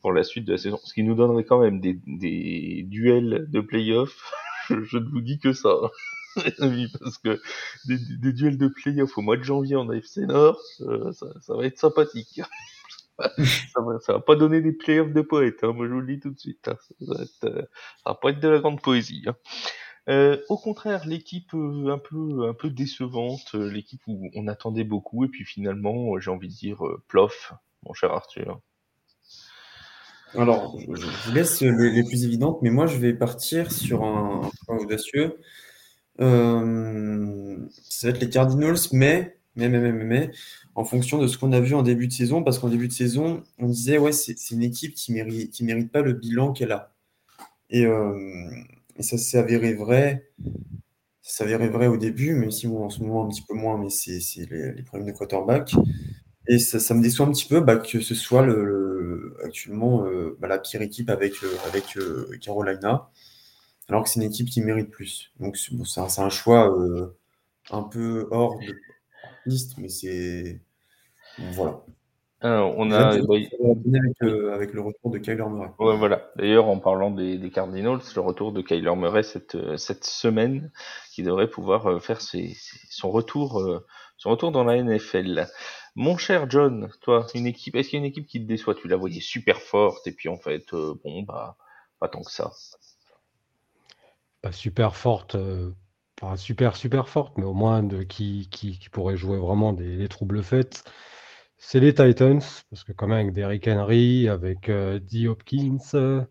[0.00, 0.80] pour la suite de la saison.
[0.82, 4.32] Ce qui nous donnerait quand même des, des duels de playoff.
[4.70, 5.74] je ne vous dis que ça.
[7.00, 7.40] parce que
[7.86, 11.78] des, duels de playoff au mois de janvier en AFC Nord, euh, ça, va être
[11.78, 12.40] sympathique.
[13.18, 16.20] ça, va, va pas donner des playoffs de poètes, hein, moi je vous le dis
[16.20, 16.68] tout de suite.
[16.68, 16.76] Hein.
[17.00, 17.62] Ça, va euh,
[18.06, 19.24] va pas être de la grande poésie.
[19.26, 19.34] Hein.
[20.08, 25.28] Euh, au contraire, l'équipe un peu un peu décevante, l'équipe où on attendait beaucoup et
[25.28, 27.52] puis finalement, j'ai envie de dire plof,
[27.84, 28.60] mon cher Arthur.
[30.34, 34.78] Alors, je vous laisse les, plus évidentes, mais moi je vais partir sur un, point
[34.78, 35.38] audacieux.
[36.20, 37.56] Euh,
[37.88, 40.30] ça va être les Cardinals, mais, mais, mais, mais, mais,
[40.74, 42.92] en fonction de ce qu'on a vu en début de saison, parce qu'en début de
[42.92, 46.72] saison, on disait, ouais, c'est une équipe qui mérite, qui mérite pas le bilan qu'elle
[46.72, 46.92] a.
[47.70, 48.50] Et, euh,
[48.98, 50.30] et ça s'est avéré vrai.
[51.22, 53.78] Ça s'avérait vrai au début, même si bon, en ce moment un petit peu moins,
[53.78, 54.20] mais c'est
[54.50, 55.74] les, les, problèmes de quarterback.
[56.48, 60.48] Et ça, me déçoit un petit peu bah, que ce soit le, actuellement euh, bah,
[60.48, 61.34] la pire équipe avec,
[61.66, 61.98] avec
[62.40, 63.10] Carolina
[63.88, 65.32] alors que c'est une équipe qui mérite plus.
[65.40, 67.16] Donc c'est un, choix euh,
[67.70, 68.74] un peu hors de
[69.46, 70.60] liste, mais c'est
[71.52, 71.84] voilà.
[72.42, 73.52] On a bah, avec,
[74.22, 75.70] euh, avec, le retour de Kyler Murray.
[75.78, 76.30] Ouais, voilà.
[76.36, 80.70] D'ailleurs, en parlant des, Cardinals, le retour de Kyler Murray cette, euh, cette semaine,
[81.12, 83.82] qui devrait pouvoir faire son retour,
[84.16, 85.46] son retour dans la NFL.
[85.96, 88.74] Mon cher John, toi, une équipe, est-ce qu'il y a une équipe qui te déçoit?
[88.74, 91.56] Tu la voyais super forte et puis en fait, bon bah,
[91.98, 92.52] pas tant que ça
[94.42, 95.72] pas super forte, euh,
[96.16, 100.42] pas super, super forte, mais au moins de qui, qui, pourrait jouer vraiment des, troubles
[100.42, 100.84] faits.
[101.58, 102.40] C'est les Titans,
[102.70, 105.28] parce que quand même avec Derrick Henry, avec euh, D.
[105.28, 106.24] Hopkins, euh,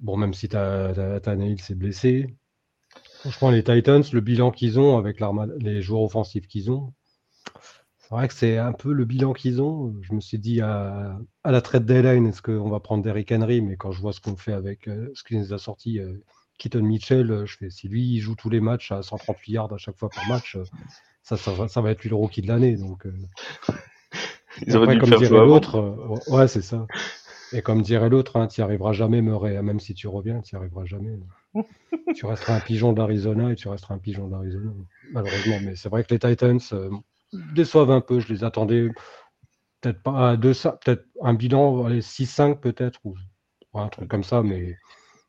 [0.00, 2.36] bon, même si Tannehill s'est blessé.
[3.20, 5.22] Franchement, les Titans, le bilan qu'ils ont avec
[5.60, 6.92] les joueurs offensifs qu'ils ont,
[7.98, 9.94] c'est vrai que c'est un peu le bilan qu'ils ont.
[10.02, 13.60] Je me suis dit à, la trade deadline, est-ce qu'on va prendre Derrick Henry?
[13.60, 16.00] Mais quand je vois ce qu'on fait avec ce qu'il nous a sorti
[16.58, 19.72] Keaton Mitchell, euh, je fais, si lui il joue tous les matchs à 138 yards
[19.72, 20.64] à chaque fois par match, euh,
[21.22, 22.76] ça, ça, va être lui le rookie de l'année.
[22.76, 23.06] Donc,
[24.68, 24.98] euh.
[24.98, 26.86] comme dirait l'autre, ouais, c'est ça.
[27.52, 29.60] Et comme dirait l'autre, hein, tu n'y arriveras jamais, Murray.
[29.62, 31.18] Même si tu reviens, tu n'y arriveras jamais.
[32.14, 34.70] tu resteras un pigeon d'Arizona et tu resteras un pigeon d'Arizona,
[35.12, 35.56] malheureusement.
[35.64, 36.90] Mais c'est vrai que les Titans euh,
[37.54, 38.20] déçoivent un peu.
[38.20, 38.88] Je les attendais
[39.80, 43.14] peut-être pas à deux, peut-être un bilan 6-5 peut-être, ou
[43.74, 44.76] un truc comme ça, mais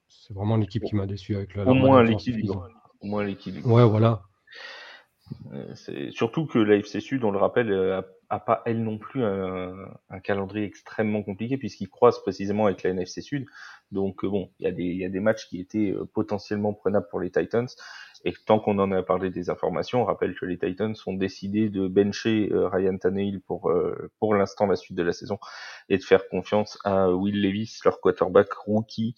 [0.07, 1.65] c'est vraiment l'équipe qui m'a déçu avec la.
[1.65, 2.67] Au moins l'équilibre.
[3.01, 3.71] Au moins l'équilibre.
[3.71, 4.23] Ouais, voilà.
[5.53, 8.97] Euh, c'est surtout que la FC Sud, on le rappelle, euh, a, pas elle non
[8.97, 13.45] plus un, calendrier extrêmement compliqué puisqu'il croise précisément avec la NFC Sud.
[13.91, 17.07] Donc euh, bon, il y a des y a des matchs qui étaient potentiellement prenables
[17.09, 17.67] pour les Titans.
[18.25, 21.69] Et tant qu'on en a parlé des informations, on rappelle que les Titans ont décidé
[21.69, 23.71] de bencher Ryan Tannehill pour
[24.19, 25.39] pour l'instant la suite de la saison
[25.87, 29.15] et de faire confiance à Will Levis, leur quarterback rookie,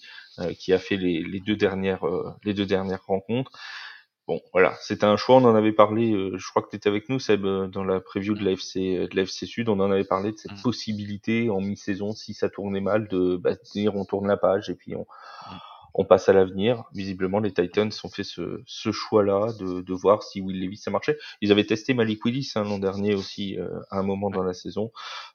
[0.59, 2.05] qui a fait les, les deux dernières
[2.43, 3.51] les deux dernières rencontres.
[4.27, 6.87] Bon, voilà, c'était un choix, on en avait parlé, euh, je crois que tu étais
[6.87, 9.89] avec nous, Seb, euh, dans la preview de l'AFC, euh, de l'AFC Sud, on en
[9.89, 10.61] avait parlé de cette mm.
[10.61, 14.75] possibilité en mi-saison, si ça tournait mal, de bah, dire on tourne la page et
[14.75, 15.55] puis on, mm.
[15.95, 16.83] on passe à l'avenir.
[16.93, 20.91] Visiblement, les Titans ont fait ce, ce choix-là de, de voir si Will Levis ça
[20.91, 21.17] marchait.
[21.41, 23.57] Ils avaient testé Malik Willis hein, l'an dernier aussi
[23.89, 24.91] à un moment dans la saison.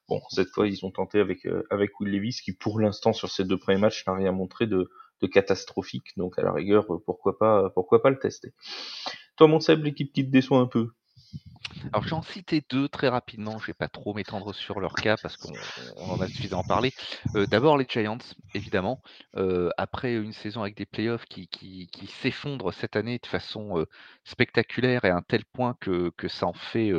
[0.09, 3.43] Bon, cette fois, ils ont tenté avec, avec Will Levis, qui pour l'instant, sur ces
[3.43, 4.89] deux premiers matchs, n'a rien montré de
[5.21, 6.17] de catastrophique.
[6.17, 8.53] Donc à la rigueur, pourquoi pas, pourquoi pas le tester.
[9.37, 10.91] Toi, mon Seb, l'équipe qui te déçoit un peu?
[11.93, 15.37] Alors j'en citais deux très rapidement, je vais pas trop m'étendre sur leur cas parce
[15.37, 15.53] qu'on
[15.99, 16.93] en a suffisamment parlé.
[17.35, 18.19] Euh, d'abord les Giants,
[18.55, 19.03] évidemment.
[19.37, 21.49] Euh, après une saison avec des playoffs qui,
[22.23, 23.87] s'effondrent cette année de façon euh,
[24.25, 26.93] spectaculaire et à un tel point que, que ça en fait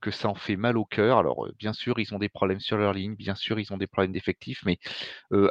[0.00, 1.18] que ça en fait mal au cœur.
[1.18, 3.86] Alors, bien sûr, ils ont des problèmes sur leur ligne, bien sûr, ils ont des
[3.86, 4.78] problèmes d'effectifs, mais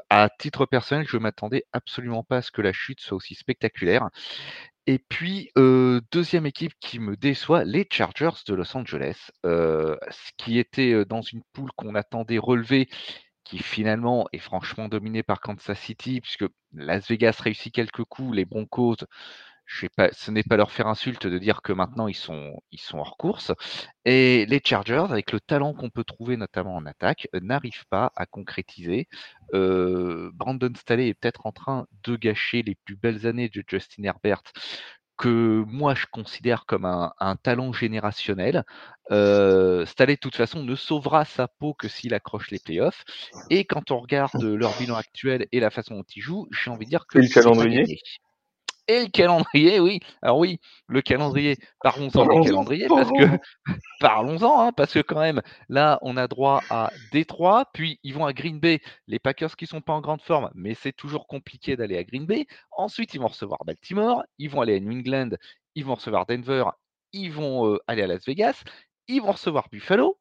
[0.10, 3.36] à titre personnel, je ne m'attendais absolument pas à ce que la chute soit aussi
[3.36, 4.10] spectaculaire.
[4.88, 5.52] Et puis,
[6.12, 11.44] deuxième équipe qui me déçoit, les Chargers de Los Angeles, ce qui était dans une
[11.54, 12.90] poule qu'on attendait relever,
[13.44, 18.46] qui finalement est franchement dominée par Kansas City, puisque Las Vegas réussit quelques coups, les
[18.46, 18.98] Broncos
[19.96, 22.98] pas, ce n'est pas leur faire insulte de dire que maintenant ils sont, ils sont
[22.98, 23.52] hors course.
[24.06, 28.26] Et les Chargers, avec le talent qu'on peut trouver notamment en attaque, n'arrivent pas à
[28.26, 29.08] concrétiser.
[29.54, 34.04] Euh, Brandon Staley est peut-être en train de gâcher les plus belles années de Justin
[34.04, 34.44] Herbert
[35.18, 38.64] que moi je considère comme un, talent générationnel.
[39.12, 43.04] Euh, Staley, de toute façon, ne sauvera sa peau que s'il accroche les playoffs.
[43.50, 46.86] Et quand on regarde leur bilan actuel et la façon dont ils jouent, j'ai envie
[46.86, 47.20] de dire que.
[47.20, 48.00] le calendrier?
[48.90, 50.00] Et le calendrier, oui.
[50.24, 51.58] Alors oui, le calendrier.
[51.82, 53.40] Parlons-en du calendrier parce que
[54.00, 58.26] parlons-en, hein, parce que quand même, là, on a droit à Détroit, puis ils vont
[58.26, 58.82] à Green Bay.
[59.06, 62.26] Les Packers qui sont pas en grande forme, mais c'est toujours compliqué d'aller à Green
[62.26, 62.48] Bay.
[62.72, 65.30] Ensuite, ils vont recevoir Baltimore, ils vont aller à New England,
[65.76, 66.66] ils vont recevoir Denver,
[67.14, 68.64] ils vont euh, aller à Las Vegas,
[69.08, 70.18] ils vont recevoir Buffalo.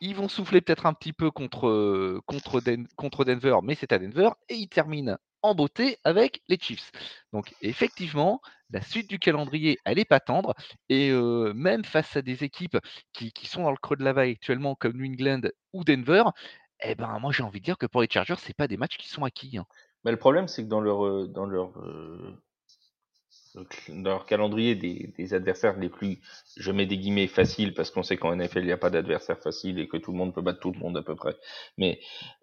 [0.00, 4.30] Ils vont souffler peut-être un petit peu contre, euh, contre Denver, mais c'est à Denver.
[4.48, 6.90] Et ils terminent en beauté avec les Chiefs.
[7.32, 10.54] Donc effectivement, la suite du calendrier, elle est pas tendre.
[10.88, 11.12] Et
[11.54, 12.78] même face à des équipes
[13.12, 16.24] qui, sont dans le creux de la vague actuellement, comme New England ou Denver,
[16.82, 18.98] eh ben moi j'ai envie de dire que pour les Chargers, c'est pas des matchs
[18.98, 19.58] qui sont acquis.
[19.58, 19.64] Hein.
[20.04, 21.72] Mais le problème, c'est que dans leur, dans leur
[23.54, 26.18] dans leur calendrier des, des, adversaires les plus,
[26.56, 29.38] je mets des guillemets faciles parce qu'on sait qu'en NFL il n'y a pas d'adversaire
[29.38, 31.34] facile et que tout le monde peut battre tout le monde à peu près.
[31.76, 32.00] Mais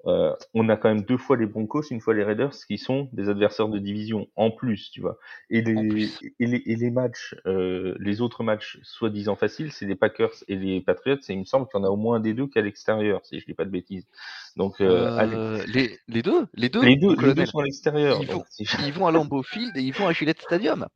[0.07, 3.09] euh, on a quand même deux fois les Broncos, une fois les Raiders qui sont
[3.13, 5.17] des adversaires de division en plus, tu vois.
[5.49, 9.95] Et les, et les, et les matchs, euh, les autres matchs soi-disant faciles, c'est les
[9.95, 11.17] Packers et les Patriots.
[11.29, 13.39] Et il me semble qu'il y en a au moins des deux qu'à l'extérieur, si
[13.39, 14.07] je dis pas de bêtises.
[14.55, 18.21] Donc euh, les, les, deux, les deux, les deux, les deux sont à l'extérieur.
[18.21, 20.87] Ils, ils, vont à Lambeau Field et ils vont à Gillette Stadium.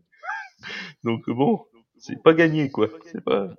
[1.04, 1.66] Donc bon,
[1.98, 2.90] c'est pas gagné quoi.
[3.12, 3.50] C'est pas,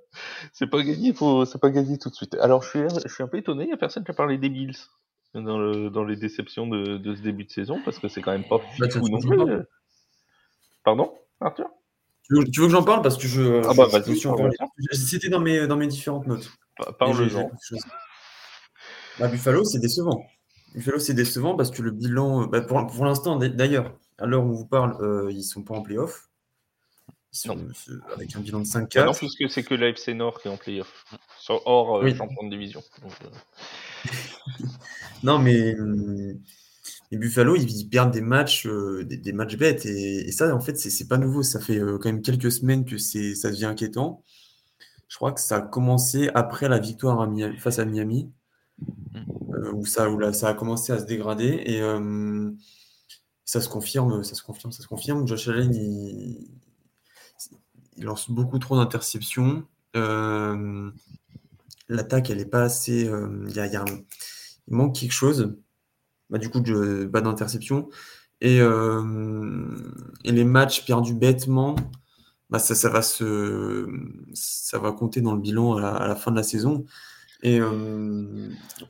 [0.53, 2.34] c'est pas gagné, faut, c'est pas gagné tout de suite.
[2.36, 4.38] Alors je suis, je suis un peu étonné, il y a personne qui a parlé
[4.38, 4.76] des Bills
[5.34, 8.32] dans, le, dans les déceptions de, de ce début de saison parce que c'est quand
[8.32, 9.64] même pas bah, fou non plus.
[10.84, 11.70] Pardon, Arthur?
[12.24, 13.03] Tu veux, tu veux, que j'en parle?
[13.03, 13.62] Parce que je.
[13.68, 14.16] Ah bah vas-y.
[14.92, 16.51] C'était dans mes, dans mes différentes notes.
[16.98, 17.51] Parle-en.
[19.18, 20.24] Bah, Buffalo, c'est décevant.
[20.74, 24.48] Buffalo, c'est décevant parce que le bilan, bah, pour, pour l'instant d'ailleurs, à l'heure où
[24.48, 26.30] on vous parle, euh, ils ne sont pas en playoff.
[28.14, 28.89] Avec un bilan de 5-4.
[28.97, 31.05] Ah non, puisque c'est que l'AFC Nord qui est en playoff,
[31.49, 32.83] hors euh, champion de division.
[33.05, 34.09] Euh.
[35.22, 35.74] non, mais
[37.11, 39.87] les Buffalo, ils, perdent des matchs, des, matchs bêtes.
[39.87, 41.43] Et, ça, en fait, c'est pas nouveau.
[41.43, 44.24] Ça fait quand même quelques semaines que ça devient inquiétant.
[45.09, 47.28] Je crois que ça a commencé après la victoire
[47.59, 48.31] face à Miami,
[48.78, 49.74] mmh.
[49.74, 51.62] où, ça, où ça a commencé à se dégrader.
[51.66, 51.81] Et
[53.45, 55.26] ça se confirme, ça se confirme, ça se confirme.
[55.26, 56.49] Josh Allen, il,
[58.07, 59.64] lance beaucoup trop d'interceptions.
[59.96, 60.90] Euh,
[61.88, 63.09] l'attaque, elle n'est pas assez.
[63.09, 65.55] Euh, il, manque quelque chose.
[66.30, 66.62] Bah, du coup,
[67.12, 67.88] pas d'interception.
[68.40, 71.76] Et, et les matchs perdus bêtement,
[72.48, 73.86] bah ça, ça, va se,
[74.32, 76.86] ça va compter dans le bilan à la, fin de la saison.
[77.42, 77.61] Et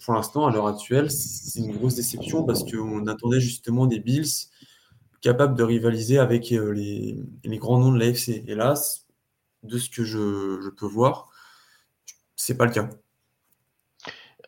[0.05, 4.51] pour l'instant, à l'heure actuelle, c'est une grosse déception parce qu'on attendait justement des Bills
[5.21, 8.43] capables de rivaliser avec les, les grands noms de l'AFC.
[8.47, 9.07] Hélas,
[9.63, 11.29] de ce que je, peux voir,
[12.37, 12.89] c'est pas le cas.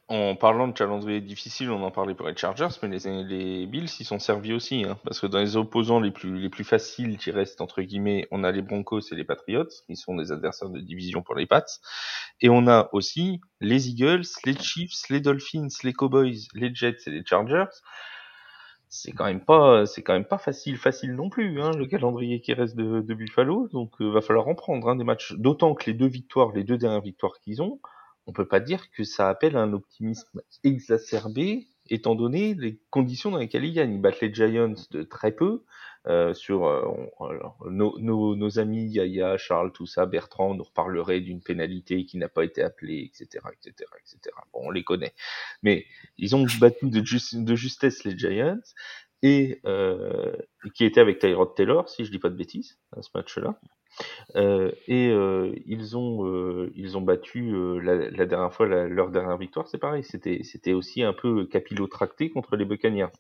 [0.09, 3.89] En parlant de calendrier difficile, on en parlait pour les Chargers, mais les, les Bills
[3.99, 7.17] ils sont servis aussi, hein, parce que dans les opposants les plus, les plus faciles
[7.17, 10.69] qui restent entre guillemets, on a les Broncos et les Patriots, qui sont des adversaires
[10.69, 11.65] de division pour les Pats,
[12.43, 17.11] et on a aussi les Eagles, les Chiefs, les Dolphins, les Cowboys, les Jets et
[17.11, 17.71] les Chargers.
[18.95, 22.43] C'est quand même pas, c'est quand même pas facile, facile non plus, hein, le calendrier
[22.43, 25.33] qui reste de, Buffalo, donc euh, va falloir en prendre hein, des matchs.
[25.33, 27.81] D'autant que les deux victoires, les deux dernières victoires qu'ils ont,
[28.27, 33.39] on peut pas dire que ça appelle un optimisme exacerbé, étant donné les conditions dans
[33.39, 33.95] lesquelles ils gagnent.
[33.95, 35.65] Ils battent les Giants de très peu.
[36.09, 36.83] Euh, sur euh,
[37.71, 42.29] nos, nos, nos, amis Yaya, Charles, tout ça, Bertrand nous reparlerait d'une pénalité qui n'a
[42.29, 44.35] pas été appelée, etc., etc., etc.
[44.53, 45.15] Bon, on les connaît,
[45.63, 45.87] mais
[46.19, 47.01] ils ont battu de,
[47.45, 48.59] de justesse les Giants
[49.23, 50.33] et euh,
[50.75, 53.59] qui était avec Tyrod Taylor, si je dis pas de bêtises, à ce match-là.
[54.37, 57.53] Euh, et euh, ils ont euh, ils ont battu
[57.83, 62.31] la, la, dernière fois leur dernière victoire, c'est pareil, c'était c'était aussi un peu capillotracté
[62.31, 63.13] contre les Buccaneers.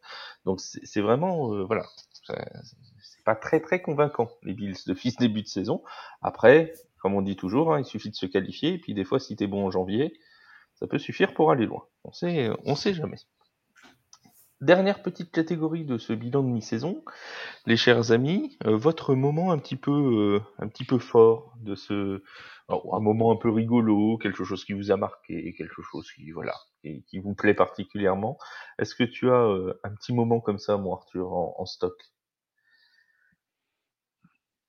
[0.44, 1.84] Donc c'est vraiment voilà,
[2.22, 5.82] c'est pas très très convaincant les Bills de fils début de saison.
[6.22, 9.20] Après, comme on dit toujours, hein, il suffit de se qualifier et puis des fois
[9.20, 10.18] si t'es bon en janvier,
[10.74, 11.84] ça peut suffire pour aller loin.
[12.04, 13.18] On sait on sait jamais.
[14.62, 17.02] Dernière petite catégorie de ce bilan de mi-saison,
[17.66, 21.74] les chers amis, euh, votre moment un petit peu, euh, un petit peu fort de
[21.74, 22.22] ce,
[22.68, 26.54] un moment un peu rigolo, quelque chose qui vous a marqué, quelque chose qui, voilà,
[26.84, 28.38] qui, vous plaît particulièrement.
[28.78, 32.00] Est-ce que tu as euh, un petit moment comme ça, moi, Arthur, en, stock?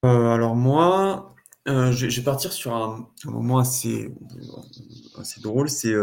[0.02, 1.36] Alors moi,
[1.66, 4.12] je, vais partir sur un, moment assez,
[5.20, 5.70] assez drôle.
[5.70, 5.94] C'est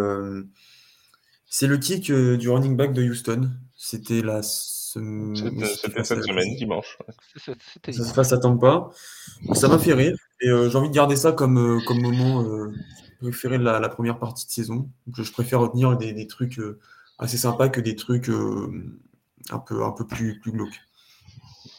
[1.51, 3.51] c'est le kick du running back de Houston.
[3.75, 5.35] C'était la semaine.
[5.35, 6.97] C'était cette semaine, dimanche.
[7.35, 7.53] Ça
[7.91, 8.89] se passe à Tampa.
[9.53, 10.15] Ça m'a fait rire.
[10.39, 12.71] Et euh, j'ai envie de garder ça comme, euh, comme moment euh,
[13.19, 14.89] préféré de la, première partie de saison.
[15.05, 16.59] Donc, je préfère retenir des, des trucs
[17.19, 20.79] assez sympas que des trucs un, peu, un peu plus, plus glauques.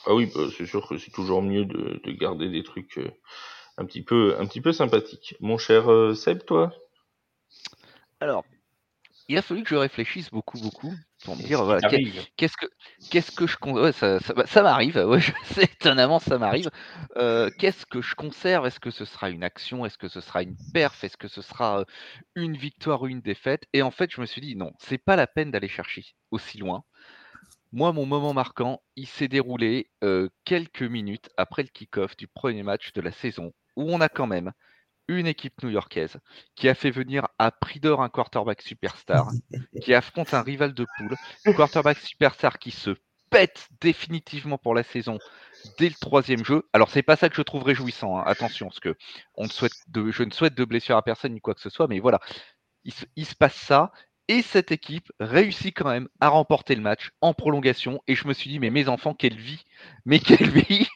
[0.04, 3.00] Ah oui, bah, c'est sûr que c'est toujours mieux de, de, garder des trucs
[3.78, 5.34] un, petit peu, un petit peu sympathiques.
[5.40, 6.72] Mon cher Seb, toi?
[8.20, 8.44] Alors,
[9.32, 10.92] il a fallu que je réfléchisse beaucoup, beaucoup
[11.24, 11.88] pour me dire voilà,
[12.36, 12.66] qu'est-ce que
[13.10, 16.70] qu'est-ce que je ouais, ça, ça, bah, ça m'arrive, ouais, je sais, étonnamment ça m'arrive.
[17.16, 18.66] Euh, qu'est-ce que je conserve?
[18.66, 19.86] Est-ce que ce sera une action?
[19.86, 21.02] Est-ce que ce sera une perf?
[21.02, 21.84] Est-ce que ce sera euh,
[22.34, 23.64] une victoire ou une défaite?
[23.72, 26.58] Et en fait, je me suis dit non, c'est pas la peine d'aller chercher aussi
[26.58, 26.84] loin.
[27.72, 32.62] Moi, mon moment marquant, il s'est déroulé euh, quelques minutes après le kick-off du premier
[32.62, 34.52] match de la saison, où on a quand même
[35.18, 36.18] une équipe new-yorkaise
[36.54, 39.30] qui a fait venir à prix d'or un quarterback superstar,
[39.82, 41.16] qui affronte un rival de poule,
[41.54, 42.96] quarterback superstar qui se
[43.30, 45.18] pète définitivement pour la saison
[45.78, 46.68] dès le troisième jeu.
[46.72, 48.24] Alors c'est pas ça que je trouve réjouissant, hein.
[48.26, 48.94] attention, parce que
[49.36, 51.88] on souhaite de, je ne souhaite de blessure à personne ni quoi que ce soit,
[51.88, 52.20] mais voilà,
[52.84, 53.92] il se, passe ça.
[54.28, 58.02] Et cette équipe réussit quand même à remporter le match en prolongation.
[58.06, 59.64] Et je me suis dit, mais mes enfants, quelle vie
[60.04, 60.86] Mais quelle vie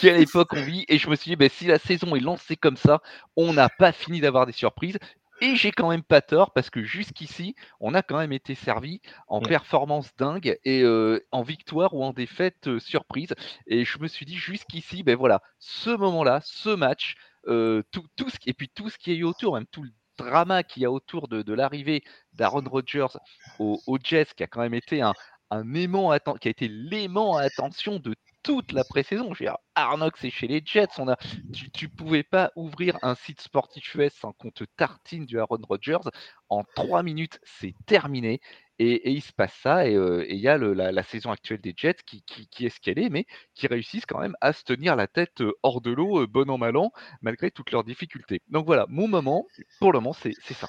[0.00, 0.84] quelle époque on vit.
[0.88, 3.00] Et je me suis dit, ben, si la saison est lancée comme ça,
[3.36, 4.98] on n'a pas fini d'avoir des surprises.
[5.42, 9.02] Et j'ai quand même pas tort parce que jusqu'ici, on a quand même été servi
[9.28, 13.34] en performance dingue et euh, en victoire ou en défaite euh, surprise.
[13.66, 17.16] Et je me suis dit jusqu'ici, ben voilà, ce moment-là, ce match,
[17.48, 19.90] euh, tout, tout ce, et puis tout ce qui est eu autour, même tout le
[20.16, 22.02] drama qu'il y a autour de, l'arrivée
[22.32, 23.18] d'Aaron Rodgers
[23.58, 25.12] au, au, Jets, qui a quand même été un,
[25.50, 28.14] un aimant, qui a été l'aimant à attention de
[28.46, 29.34] toute la pré-saison.
[29.34, 30.86] Je veux Arnox est chez les Jets.
[30.98, 31.16] On a,
[31.52, 35.58] tu, ne pouvais pas ouvrir un site sportif US sans qu'on te tartine du Aaron
[35.68, 36.08] Rodgers.
[36.48, 38.40] En trois minutes, c'est terminé.
[38.78, 39.88] Et, il se passe ça.
[39.88, 42.22] Et euh, il y a la, saison actuelle des Jets qui,
[42.60, 45.52] est ce qu'elle est, mais qui réussissent quand même à se tenir la tête euh,
[45.64, 46.92] hors de l'eau, euh, bon an, mal an,
[47.22, 48.42] malgré toutes leurs difficultés.
[48.48, 49.44] Donc voilà, mon moment,
[49.80, 50.68] pour le moment, c'est ça.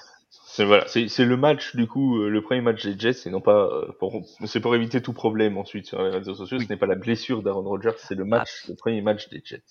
[0.58, 3.40] C'est voilà, c'est le match du coup, euh, le premier match des Jets, c'est non
[3.40, 6.58] pas euh, pour, c'est pour éviter tout problème ensuite sur les réseaux sociaux.
[6.58, 9.62] Ce n'est pas la blessure d'Aaron Rodgers, c'est le match, le premier match des Jets.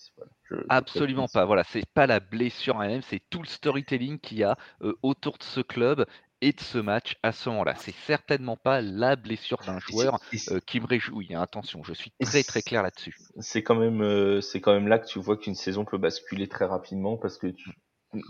[0.69, 1.43] Absolument pas.
[1.43, 5.37] Voilà, c'est pas la blessure elle-même, c'est tout le storytelling qu'il y a euh, autour
[5.37, 6.05] de ce club
[6.39, 7.75] et de ce match à ce moment-là.
[7.75, 10.21] C'est certainement pas la blessure d'un joueur
[10.65, 11.35] qui me réjouit.
[11.35, 11.41] Hein.
[11.41, 13.17] Attention, je suis très très clair là-dessus.
[13.41, 16.63] C'est quand même, c'est quand même là que tu vois qu'une saison peut basculer très
[16.63, 17.71] rapidement parce que tu,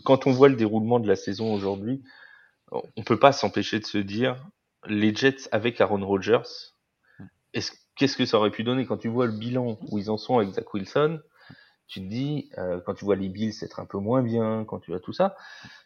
[0.04, 2.02] quand on voit le déroulement de la saison aujourd'hui,
[2.72, 4.46] on peut pas s'empêcher de se dire
[4.88, 6.48] les Jets avec Aaron Rodgers,
[7.54, 8.86] est-ce qu'est-ce que ça aurait pu donner?
[8.86, 11.20] Quand tu vois le bilan où ils en sont avec Zach Wilson
[11.88, 14.80] Tu te dis, euh, quand tu vois les Bills être un peu moins bien, quand
[14.80, 15.36] tu vois tout ça,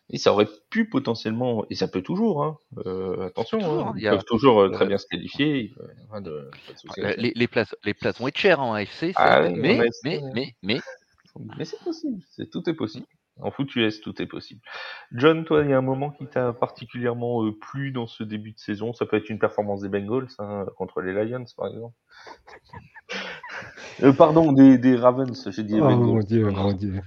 [0.09, 4.09] et ça aurait pu potentiellement, et ça peut toujours, hein, euh, attention, toujours, hein, ils
[4.09, 5.73] peuvent toujours euh, très bien se qualifier.
[6.19, 6.51] De,
[7.17, 10.81] les, les, places, les places vont être chères en AFC, ah, mais, mais, mais, mais,
[11.57, 13.05] mais, c'est possible, c'est tout est possible.
[13.41, 14.61] En foot US, tout est possible.
[15.11, 18.51] John, toi, il y a un moment qui t'a particulièrement euh, plu dans ce début
[18.51, 18.93] de saison?
[18.93, 21.95] Ça peut être une performance des Bengals hein, contre les Lions, par exemple.
[24.03, 25.79] euh, pardon, des, des Ravens, j'ai dit.
[25.79, 27.01] Oh mon dieu, mon dieu.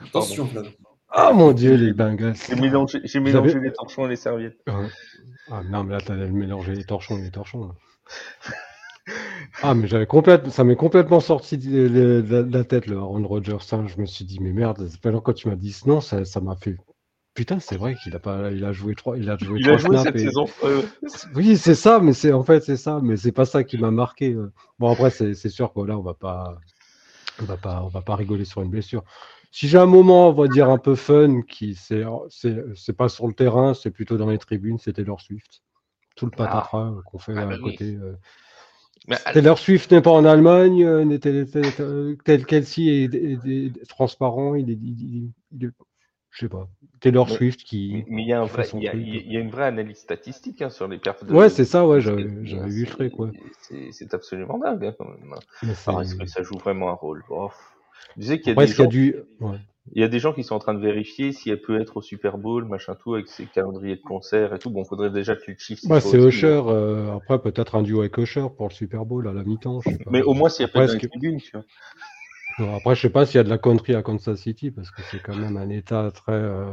[0.00, 0.48] Attention,
[1.14, 2.34] ah mon dieu, les Bengals.
[2.48, 4.58] J'ai mélangé, j'ai mélangé les torchons et les serviettes.
[5.50, 7.74] Ah non, mais là, t'as mélangé les torchons et les torchons.
[9.60, 13.58] Ah, mais j'avais complètement, ça m'est complètement sorti de, la tête, le Aaron Rodgers.
[13.72, 13.86] Hein.
[13.86, 14.88] Je me suis dit, mais merde,
[15.22, 16.76] quand tu m'as dit ce nom, ça, ça m'a fait.
[17.34, 19.78] Putain, c'est vrai qu'il a pas, il a joué trois, il a joué il a
[19.78, 20.46] joué cette saison.
[21.34, 23.90] Oui, c'est ça, mais c'est en fait c'est ça, mais c'est pas ça qui m'a
[23.90, 24.32] marqué.
[24.32, 24.52] Euh.
[24.78, 26.58] Bon après, c'est sûr que là, on va pas,
[27.40, 29.02] on va pas, on va pas rigoler sur une blessure.
[29.50, 33.26] Si j'ai un moment, on va dire un peu fun, qui c'est c'est pas sur
[33.26, 35.62] le terrain, c'est plutôt dans les tribunes, c'était leur Swift.
[36.16, 36.36] Tout le ah.
[36.36, 37.96] patatras qu'on fait ah, à bah côté.
[39.10, 39.16] Euh.
[39.32, 41.18] Taylor Swift n'est pas en Allemagne, euh,
[42.24, 45.72] tel Kelsey est, est, transparent, il est, il, il,
[46.30, 46.68] je sais pas.
[47.00, 48.04] Taylor Swift qui.
[48.08, 48.46] Mais il y, a
[48.94, 51.34] y, a une vraie analyse statistique hein, sur les pertes de.
[51.34, 53.30] Ouais, c'est ça, ouais, j'avais vu le truc, quoi.
[53.90, 55.34] C'est absolument dingue, hein, quand même.
[56.00, 57.22] est-ce que ça joue vraiment un rôle?
[58.16, 58.86] Je disais qu'il y a des gens...
[58.86, 59.16] du...
[59.90, 61.96] Il y a des gens qui sont en train de vérifier si elle peut être
[61.96, 64.70] au Super Bowl, machin tout, avec ses calendriers de concert et tout.
[64.70, 65.90] Bon, faudrait déjà que tu le chiffres.
[65.90, 66.62] Ouais, c'est Usher.
[66.66, 69.80] Euh, après, peut-être un duo avec Usher pour le Super Bowl à la mi-temps.
[70.10, 72.76] Mais au moins, s'il y a pas de tribune, tu vois.
[72.76, 75.02] après, je sais pas s'il y a de la country à Kansas City, parce que
[75.10, 76.32] c'est quand même un état très.
[76.32, 76.72] Euh,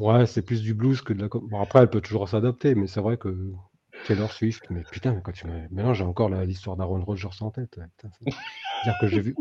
[0.00, 1.28] ouais, c'est plus du blues que de la.
[1.28, 3.52] Bon, après, elle peut toujours s'adapter, mais c'est vrai que
[4.06, 7.78] Taylor Swift, mais putain, quand tu Maintenant, j'ai encore l'histoire d'Aaron Rodgers en tête.
[8.00, 9.36] C'est-à-dire que j'ai vu.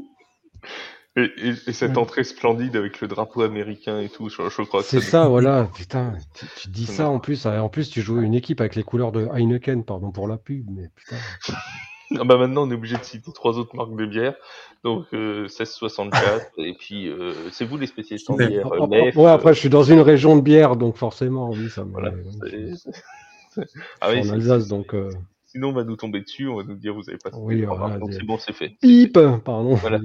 [1.15, 4.83] Et, cette entrée splendide avec le drapeau américain et tout, je, crois.
[4.83, 5.67] C'est ça, voilà.
[5.75, 7.45] Putain, tu, dis ça en plus.
[7.45, 10.65] En plus, tu joues une équipe avec les couleurs de Heineken, pardon pour la pub,
[10.69, 11.17] mais putain.
[12.19, 14.35] ah bah maintenant, on est obligé de citer trois autres marques de bière.
[14.83, 16.51] Donc, euh, 1664.
[16.59, 18.71] et puis, euh, c'est vous les spécialistes en bière.
[19.17, 21.91] ouais, après, je suis dans une région de bière, donc forcément, oui, ça me.
[21.91, 22.11] Voilà,
[24.01, 24.93] ah oui, en Alsace, donc.
[24.93, 25.11] Euh,
[25.51, 27.97] Sinon, on va nous tomber dessus, on va nous dire, vous avez pas oui, voilà,
[27.97, 28.69] Donc c'est bon, c'est fait.
[28.81, 29.73] Pip Pardon.
[29.73, 29.97] Voilà.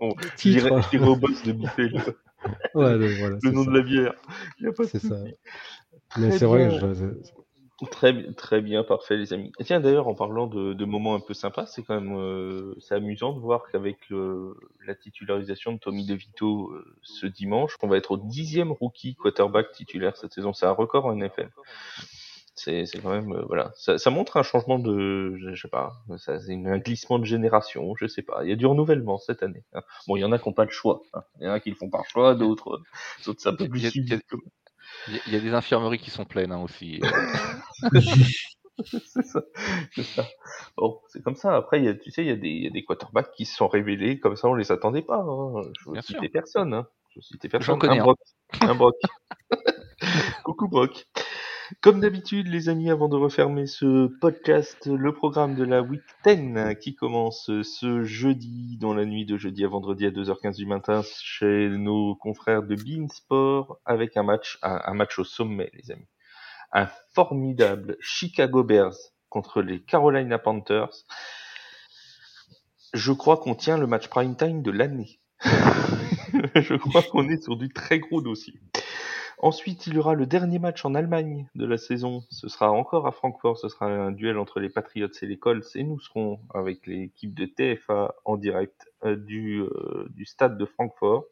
[0.00, 1.98] bon, je au boss de biffer le,
[2.74, 3.70] ouais, le, voilà, le nom ça.
[3.70, 4.14] de la bière.
[4.86, 5.16] C'est ça.
[6.18, 7.14] Mais c'est vrai, je...
[7.92, 9.52] Très, très bien, parfait, les amis.
[9.60, 12.74] Et tiens, d'ailleurs, en parlant de, de, moments un peu sympas, c'est quand même euh,
[12.80, 17.96] c'est amusant de voir qu'avec la titularisation de Tommy DeVito euh, ce dimanche, on va
[17.96, 20.52] être au dixième rookie quarterback titulaire cette saison.
[20.52, 21.48] C'est un record en NFL.
[22.62, 26.38] C'est quand même euh, voilà, ça, ça, montre un changement de, je, sais pas, ça,
[26.38, 28.44] c'est un glissement de génération, je sais pas.
[28.44, 29.64] Il y a du renouvellement cette année.
[29.72, 29.82] Hein.
[30.06, 31.00] Bon, il y en a qui n'ont pas le choix.
[31.14, 31.22] Hein.
[31.40, 32.82] Il y en a qui le font par choix, d'autres,
[33.24, 33.80] d'autres ça peut plus.
[33.80, 34.18] Il y, a,
[35.26, 37.00] il y, a des infirmeries qui sont pleines hein, aussi.
[38.84, 39.42] c'est ça,
[40.02, 40.26] ça.
[40.76, 41.54] Bon, c'est comme ça.
[41.56, 43.44] Après, il y a, tu sais, il y, a des, y a des quarterbacks qui
[43.44, 45.18] se sont révélés comme ça, on les attendait pas.
[45.18, 45.62] Hein.
[45.80, 46.74] Je veux citer personne.
[46.74, 46.86] Hein.
[47.10, 47.78] Je veux citer personne.
[47.82, 48.18] Un Brock.
[48.60, 48.96] Un Brock.
[50.44, 51.06] Coucou Brock.
[51.80, 56.76] Comme d'habitude, les amis, avant de refermer ce podcast, le programme de la Week 10
[56.80, 61.02] qui commence ce jeudi, dans la nuit de jeudi à vendredi à 2h15 du matin,
[61.22, 66.08] chez nos confrères de Beansport, avec un match, un, match au sommet, les amis.
[66.72, 68.96] Un formidable Chicago Bears
[69.28, 71.04] contre les Carolina Panthers.
[72.94, 75.20] Je crois qu'on tient le match prime time de l'année.
[76.56, 78.54] Je crois qu'on est sur du très gros dossier.
[79.42, 82.22] Ensuite, il y aura le dernier match en Allemagne de la saison.
[82.30, 83.56] Ce sera encore à Francfort.
[83.56, 85.74] Ce sera un duel entre les Patriots et les Colts.
[85.76, 90.66] Et nous serons avec l'équipe de TFA en direct euh, du, euh, du stade de
[90.66, 91.24] Francfort.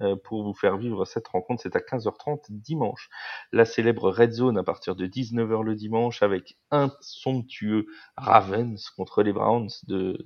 [0.00, 1.60] Euh, pour vous faire vivre cette rencontre.
[1.60, 3.08] C'est à 15h30 dimanche.
[3.50, 7.86] La célèbre Red Zone à partir de 19h le dimanche avec un somptueux
[8.16, 10.24] Ravens contre les Browns de,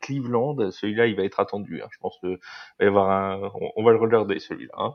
[0.00, 0.70] Cleveland.
[0.70, 1.82] Celui-là, il va être attendu.
[1.82, 1.88] Hein.
[1.90, 2.38] Je pense que
[2.78, 3.40] va
[3.74, 4.74] on, va le regarder celui-là.
[4.78, 4.94] Hein.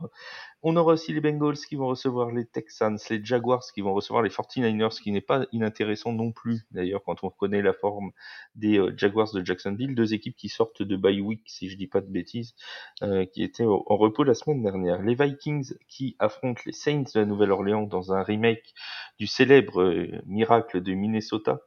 [0.67, 4.23] On aura aussi les Bengals qui vont recevoir les Texans, les Jaguars qui vont recevoir
[4.23, 8.09] les 49ers, qui n'est pas inintéressant non plus, d'ailleurs, quand on connaît la forme
[8.55, 11.85] des euh, Jaguars de Jacksonville, deux équipes qui sortent de bye week, si je dis
[11.85, 12.55] pas de bêtises,
[13.03, 15.03] euh, qui étaient en repos la semaine dernière.
[15.03, 18.73] Les Vikings qui affrontent les Saints de la Nouvelle-Orléans dans un remake
[19.19, 21.59] du célèbre euh, miracle de Minnesota.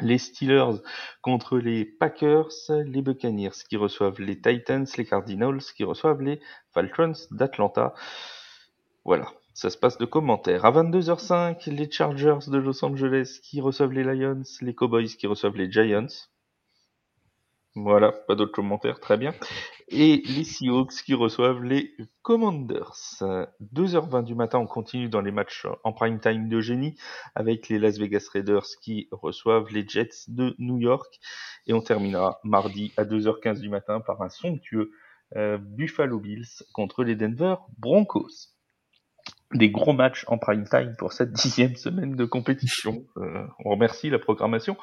[0.00, 0.80] Les Steelers
[1.22, 6.40] contre les Packers, les Buccaneers qui reçoivent les Titans, les Cardinals qui reçoivent les
[6.72, 7.94] Falcons d'Atlanta.
[9.04, 10.64] Voilà, Ça se passe de commentaires.
[10.64, 15.56] À 22h05, les Chargers de Los Angeles qui reçoivent les Lions, les Cowboys qui reçoivent
[15.56, 16.06] les Giants.
[17.82, 19.32] Voilà, pas d'autres commentaires, très bien.
[19.88, 23.22] Et les Seahawks qui reçoivent les Commanders.
[23.60, 26.96] 2h20 du matin, on continue dans les matchs en prime time de génie
[27.34, 31.20] avec les Las Vegas Raiders qui reçoivent les Jets de New York.
[31.66, 34.90] Et on terminera mardi à 2h15 du matin par un somptueux
[35.36, 38.54] euh, Buffalo Bills contre les Denver Broncos.
[39.54, 43.04] Des gros matchs en prime time pour cette dixième semaine de compétition.
[43.18, 44.76] Euh, on remercie la programmation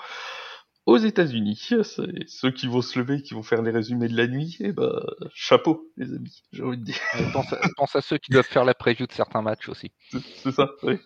[0.85, 1.59] aux États-Unis.
[1.83, 4.57] C'est ceux qui vont se lever, qui vont faire les résumés de la nuit.
[4.59, 4.91] Et eh ben,
[5.33, 6.97] chapeau, les amis, j'ai envie de dire.
[7.33, 9.91] pense, à, pense, à, ceux qui doivent faire la preview de certains matchs aussi.
[10.09, 10.97] C'est ça, oui.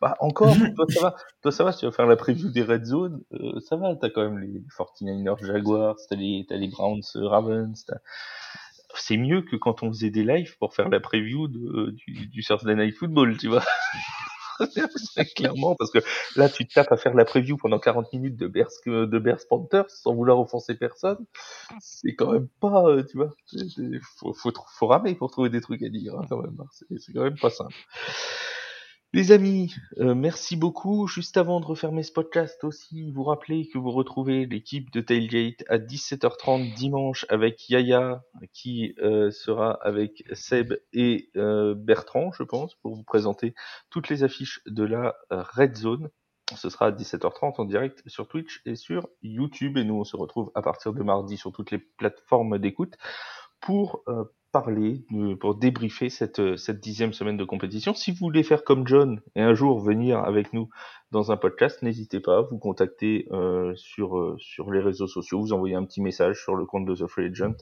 [0.00, 2.62] Bah, encore, toi ça va, toi ça va, si tu vas faire la preview des
[2.62, 6.68] Red Zone, euh, ça va, t'as quand même les 49ers Jaguars, t'as les, as les
[6.68, 7.84] Browns Ravens,
[8.96, 12.42] c'est mieux que quand on faisait des lives pour faire la preview de, du, du
[12.44, 13.64] Thursday Night Football, tu vois.
[15.36, 15.98] Clairement, parce que
[16.36, 19.90] là, tu te tapes à faire la preview pendant 40 minutes de Bears, de Panthers
[19.90, 21.24] sans vouloir offenser personne.
[21.80, 23.30] C'est quand même pas, euh, tu vois,
[24.16, 26.56] faut, faut, faut, ramer pour trouver des trucs à dire, hein, quand même.
[26.60, 26.66] Hein.
[26.98, 27.74] C'est quand même pas simple.
[29.14, 31.06] Les amis, euh, merci beaucoup.
[31.06, 35.62] Juste avant de refermer ce podcast aussi, vous rappelez que vous retrouvez l'équipe de Tailgate
[35.68, 42.74] à 17h30 dimanche avec Yaya qui euh, sera avec Seb et euh, Bertrand, je pense,
[42.74, 43.54] pour vous présenter
[43.88, 46.10] toutes les affiches de la Red Zone.
[46.56, 49.78] Ce sera à 17h30 en direct sur Twitch et sur YouTube.
[49.78, 52.96] Et nous, on se retrouve à partir de mardi sur toutes les plateformes d'écoute
[53.60, 54.02] pour
[54.54, 55.04] parler,
[55.40, 57.92] pour débriefer cette, euh, cette dixième semaine de compétition.
[57.92, 60.68] Si vous voulez faire comme John et un jour venir avec nous
[61.10, 64.36] dans un podcast, n'hésitez pas, vous contacter euh, sur, euh,
[64.70, 67.56] les réseaux sociaux, vous envoyez un petit message sur le compte de The Free Agent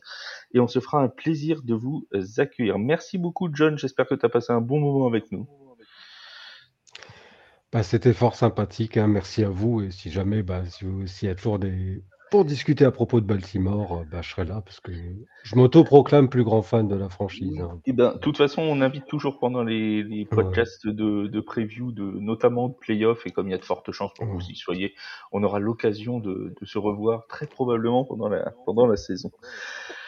[0.53, 2.79] et on se fera un plaisir de vous accueillir.
[2.79, 5.49] Merci beaucoup John, j'espère que tu as passé un bon moment avec nous.
[7.73, 9.07] Bah, C'était fort sympathique, hein.
[9.07, 12.47] merci à vous et si jamais, bah, si vous s'il y a toujours des, pour
[12.47, 14.91] discuter à propos de Baltimore, euh, bah, je serai là parce que
[15.43, 17.61] je m'auto-proclame plus grand fan de la franchise.
[17.61, 17.79] Hein.
[17.85, 21.93] Et eh ben, de toute façon, on invite toujours pendant les, podcasts de, de, preview,
[21.93, 24.49] de, notamment de playoff, et comme il y a de fortes chances pour que vous
[24.49, 24.95] y soyez,
[25.31, 29.31] on aura l'occasion de, se revoir très probablement pendant la, pendant la saison.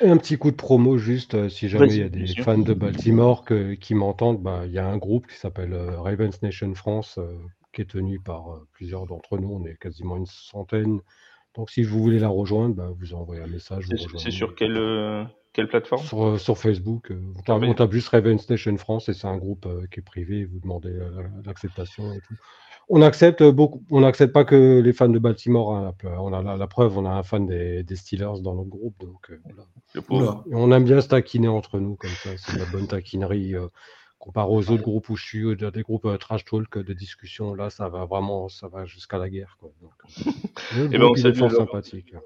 [0.01, 2.57] Et un petit coup de promo juste, euh, si jamais il y a des fans
[2.57, 3.45] de Baltimore
[3.79, 7.21] qui m'entendent, bah, il y a un groupe qui s'appelle euh, Ravens Nation France,
[7.75, 11.01] qui est tenu par plusieurs d'entre nous, on est quasiment une centaine
[11.57, 13.85] donc, si vous voulez la rejoindre, bah, vous envoyez un message.
[14.19, 16.03] C'est sur quelle, euh, quelle plateforme?
[16.03, 17.13] Sur, euh, sur, Facebook.
[17.13, 20.45] Euh, on tape juste Raven Station France et c'est un groupe qui est privé.
[20.45, 20.93] Vous demandez
[21.45, 22.35] l'acceptation et tout.
[22.89, 23.83] On accepte beaucoup.
[23.91, 25.75] On n'accepte pas que les fans de Baltimore.
[25.75, 28.97] Hein, on a la, preuve, on a un fan des, Steelers dans notre groupe.
[29.01, 29.31] Donc,
[30.11, 32.31] on aime bien se taquiner entre nous comme ça.
[32.37, 33.55] C'est la bonne taquinerie
[34.25, 37.69] comparé aux autres groupes où je suis, des groupes euh, trash talk de discussion, là,
[37.69, 39.59] ça va vraiment, ça va jusqu'à la guerre.
[39.61, 39.71] Quoi.
[39.83, 39.93] Donc,
[40.27, 41.77] euh, eh ben, on, salue alors,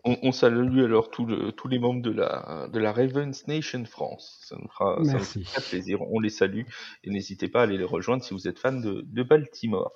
[0.05, 1.27] on, salue alors tous
[1.69, 4.45] les membres de la, de la Ravens Nation France.
[4.45, 6.01] Ça nous fera, ça plaisir.
[6.03, 6.63] On les salue
[7.03, 9.93] et n'hésitez pas à aller les rejoindre si vous êtes fan de, de Baltimore.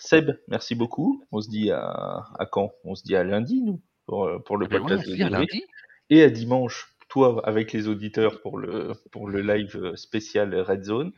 [0.00, 1.22] Seb, merci beaucoup.
[1.30, 2.72] On se dit à, à quand?
[2.82, 5.62] On se dit à lundi, nous, pour, pour le ben podcast de lundi.
[6.10, 10.84] Et à dimanche toi avec les auditeurs pour le, pour le live euh, spécial Red
[10.84, 11.12] Zone.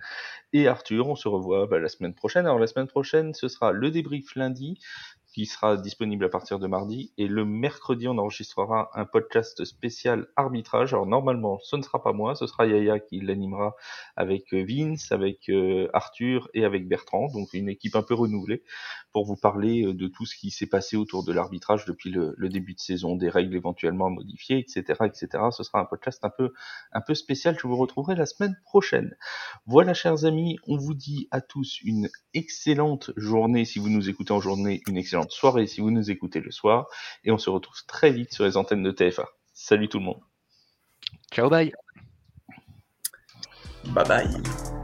[0.52, 2.46] Et Arthur, on se revoit bah, la semaine prochaine.
[2.46, 4.78] Alors la semaine prochaine, ce sera le débrief lundi
[5.32, 7.12] qui sera disponible à partir de mardi.
[7.18, 10.92] Et le mercredi, on enregistrera un podcast spécial arbitrage.
[10.92, 13.76] Alors normalement, ce ne sera pas moi, ce sera Yaya qui l'animera
[14.16, 17.28] avec euh, Vince, avec euh, Arthur et avec Bertrand.
[17.32, 18.62] Donc une équipe un peu renouvelée
[19.12, 22.34] pour vous parler euh, de tout ce qui s'est passé autour de l'arbitrage depuis le,
[22.48, 25.44] début de saison, des règles éventuellement modifiées, etc., etc.
[25.52, 26.52] Ce sera un podcast un peu,
[26.92, 27.56] un peu spécial.
[27.60, 29.16] Je vous retrouverai la semaine prochaine.
[29.66, 34.32] Voilà, chers amis, on vous dit à tous une excellente journée si vous nous écoutez
[34.32, 36.86] en journée, une excellente soirée si vous nous écoutez le soir.
[37.24, 39.28] Et on se retrouve très vite sur les antennes de TFA.
[39.52, 40.20] Salut tout le monde.
[41.32, 41.72] Ciao, bye.
[43.86, 44.79] Bye bye.